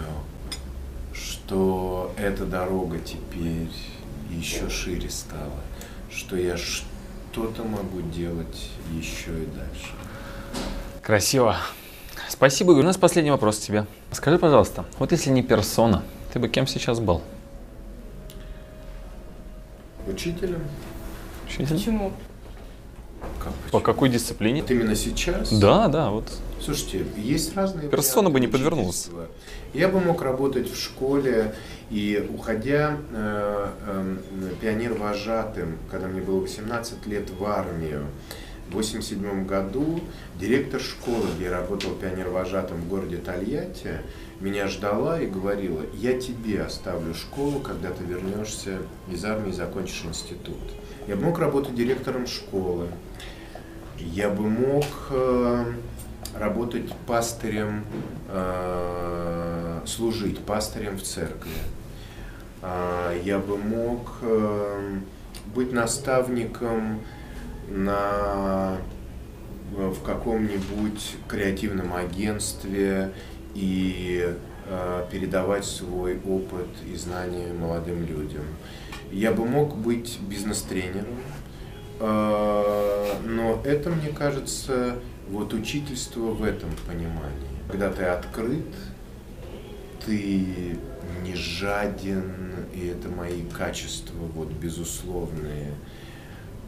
что 1.13 2.13
эта 2.17 2.47
дорога 2.47 2.99
теперь 2.99 3.69
еще 4.31 4.69
шире 4.69 5.11
стала, 5.11 5.61
что 6.11 6.37
я 6.37 6.57
что-то 6.57 7.65
могу 7.65 8.01
делать 8.01 8.71
еще 8.93 9.31
и 9.43 9.47
дальше. 9.47 9.93
Красиво. 11.03 11.57
Спасибо, 12.29 12.73
Игорь. 12.73 12.85
У 12.85 12.87
нас 12.87 12.97
последний 12.97 13.31
вопрос 13.31 13.59
к 13.59 13.63
тебе. 13.63 13.87
Скажи, 14.13 14.39
пожалуйста, 14.39 14.85
вот 14.99 15.13
если 15.13 15.31
не 15.31 15.43
персона, 15.43 16.03
ты 16.33 16.39
бы 16.39 16.49
кем 16.49 16.67
сейчас 16.67 17.01
был? 17.01 17.23
Учителем. 20.07 20.63
Учителем? 21.47 21.69
Почему? 21.69 22.13
Как, 23.39 23.53
По 23.73 23.81
какой 23.81 24.11
дисциплине? 24.11 24.63
Вот 24.63 24.71
именно 24.71 24.95
сейчас? 24.95 25.53
Да, 25.53 25.89
да, 25.89 26.11
вот. 26.11 26.31
Слушайте, 26.61 27.05
есть 27.17 27.57
разные 27.57 27.89
Персона 27.89 28.31
бы 28.31 28.41
не 28.41 28.49
подвернулась. 28.49 29.09
Я 29.73 29.89
бы 29.89 30.01
мог 30.01 30.23
работать 30.23 30.71
в 30.71 30.81
школе 30.81 31.55
и, 31.91 32.29
уходя 32.35 32.99
э, 33.13 33.71
э, 33.87 34.17
пионер-вожатым, 34.61 35.79
когда 35.91 36.09
мне 36.09 36.21
было 36.21 36.41
18 36.41 37.07
лет 37.07 37.31
в 37.31 37.45
армию, 37.45 38.07
1987 38.71 39.47
году 39.47 40.01
директор 40.39 40.81
школы, 40.81 41.27
где 41.37 41.45
я 41.45 41.51
работал 41.53 41.93
пионер-вожатым 41.95 42.83
в 42.83 42.89
городе 42.89 43.17
Тольятти, 43.17 44.01
меня 44.41 44.69
ждала 44.69 45.21
и 45.21 45.27
говорила, 45.27 45.83
я 45.95 46.19
тебе 46.21 46.63
оставлю 46.63 47.15
школу, 47.15 47.61
когда 47.61 47.91
ты 47.91 48.05
вернешься 48.05 48.79
из 49.11 49.25
армии 49.25 49.51
и 49.51 49.53
закончишь 49.53 50.05
институт. 50.05 50.59
Я 51.07 51.17
бы 51.17 51.25
мог 51.25 51.39
работать 51.39 51.75
директором 51.75 52.27
школы, 52.27 52.89
я 53.99 54.29
бы 54.29 54.49
мог 54.49 54.85
э, 55.11 55.65
работать 56.35 56.93
пастырем, 57.07 57.85
э, 58.29 59.81
служить 59.87 60.39
пастырем 60.41 60.99
в 60.99 61.03
церкви. 61.03 61.51
Э, 62.63 63.19
я 63.25 63.39
бы 63.39 63.57
мог 63.57 64.13
быть 65.55 65.73
наставником 65.73 67.01
на, 67.69 68.79
в 69.73 70.03
каком-нибудь 70.03 71.17
креативном 71.29 71.95
агентстве 71.95 73.13
и 73.55 74.35
э, 74.67 75.07
передавать 75.11 75.65
свой 75.65 76.19
опыт 76.27 76.69
и 76.91 76.97
знания 76.97 77.53
молодым 77.53 78.05
людям. 78.07 78.45
Я 79.11 79.33
бы 79.33 79.45
мог 79.45 79.77
быть 79.77 80.19
бизнес-тренером, 80.21 81.19
э, 82.01 83.05
но 83.25 83.63
это, 83.65 83.91
мне 83.91 84.09
кажется, 84.11 84.97
вот 85.29 85.53
учительство 85.53 86.21
в 86.21 86.43
этом 86.43 86.71
понимании. 86.87 87.49
Когда 87.71 87.91
ты 87.91 88.05
открыт, 88.05 88.67
ты 90.05 90.79
не 91.23 91.35
жаден, 91.35 92.55
и 92.75 92.87
это 92.87 93.09
мои 93.09 93.43
качества 93.43 94.17
вот 94.35 94.49
безусловные 94.49 95.75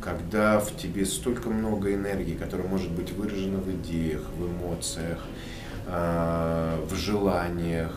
когда 0.01 0.59
в 0.59 0.77
тебе 0.77 1.05
столько 1.05 1.51
много 1.51 1.95
энергии, 1.95 2.35
которая 2.35 2.67
может 2.67 2.91
быть 2.91 3.13
выражена 3.13 3.59
в 3.59 3.71
идеях, 3.71 4.23
в 4.37 4.47
эмоциях, 4.47 5.19
а, 5.87 6.85
в 6.87 6.95
желаниях, 6.95 7.93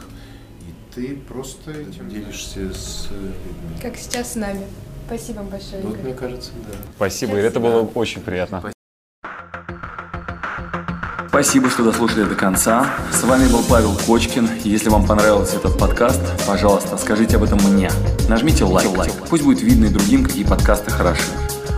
и 0.61 0.95
ты 0.95 1.15
просто 1.15 1.71
этим 1.71 2.09
делишься 2.09 2.73
с 2.73 3.09
людьми. 3.11 3.79
Как 3.81 3.95
сейчас 3.97 4.33
с 4.33 4.35
нами. 4.35 4.65
Спасибо 5.07 5.37
вам 5.37 5.47
большое. 5.47 5.81
Вот, 5.83 6.01
мне 6.03 6.13
кажется, 6.13 6.51
да. 6.67 6.75
Спасибо, 6.95 7.33
Игорь, 7.33 7.45
это 7.45 7.59
было 7.59 7.81
очень 7.81 8.21
приятно. 8.21 8.63
Спасибо, 11.27 11.69
что 11.69 11.83
дослушали 11.83 12.25
до 12.25 12.35
конца. 12.35 12.93
С 13.11 13.23
вами 13.23 13.51
был 13.51 13.63
Павел 13.67 13.97
Кочкин. 14.05 14.47
Если 14.63 14.89
вам 14.89 15.05
понравился 15.07 15.57
этот 15.57 15.79
подкаст, 15.79 16.21
пожалуйста, 16.45 16.95
скажите 16.97 17.37
об 17.37 17.43
этом 17.43 17.59
мне. 17.63 17.89
Нажмите 18.29 18.63
лайк. 18.63 18.91
Пусть 19.29 19.43
будет 19.43 19.61
видно 19.61 19.85
и 19.85 19.89
другим, 19.89 20.23
какие 20.23 20.45
подкасты 20.45 20.91
хороши. 20.91 21.23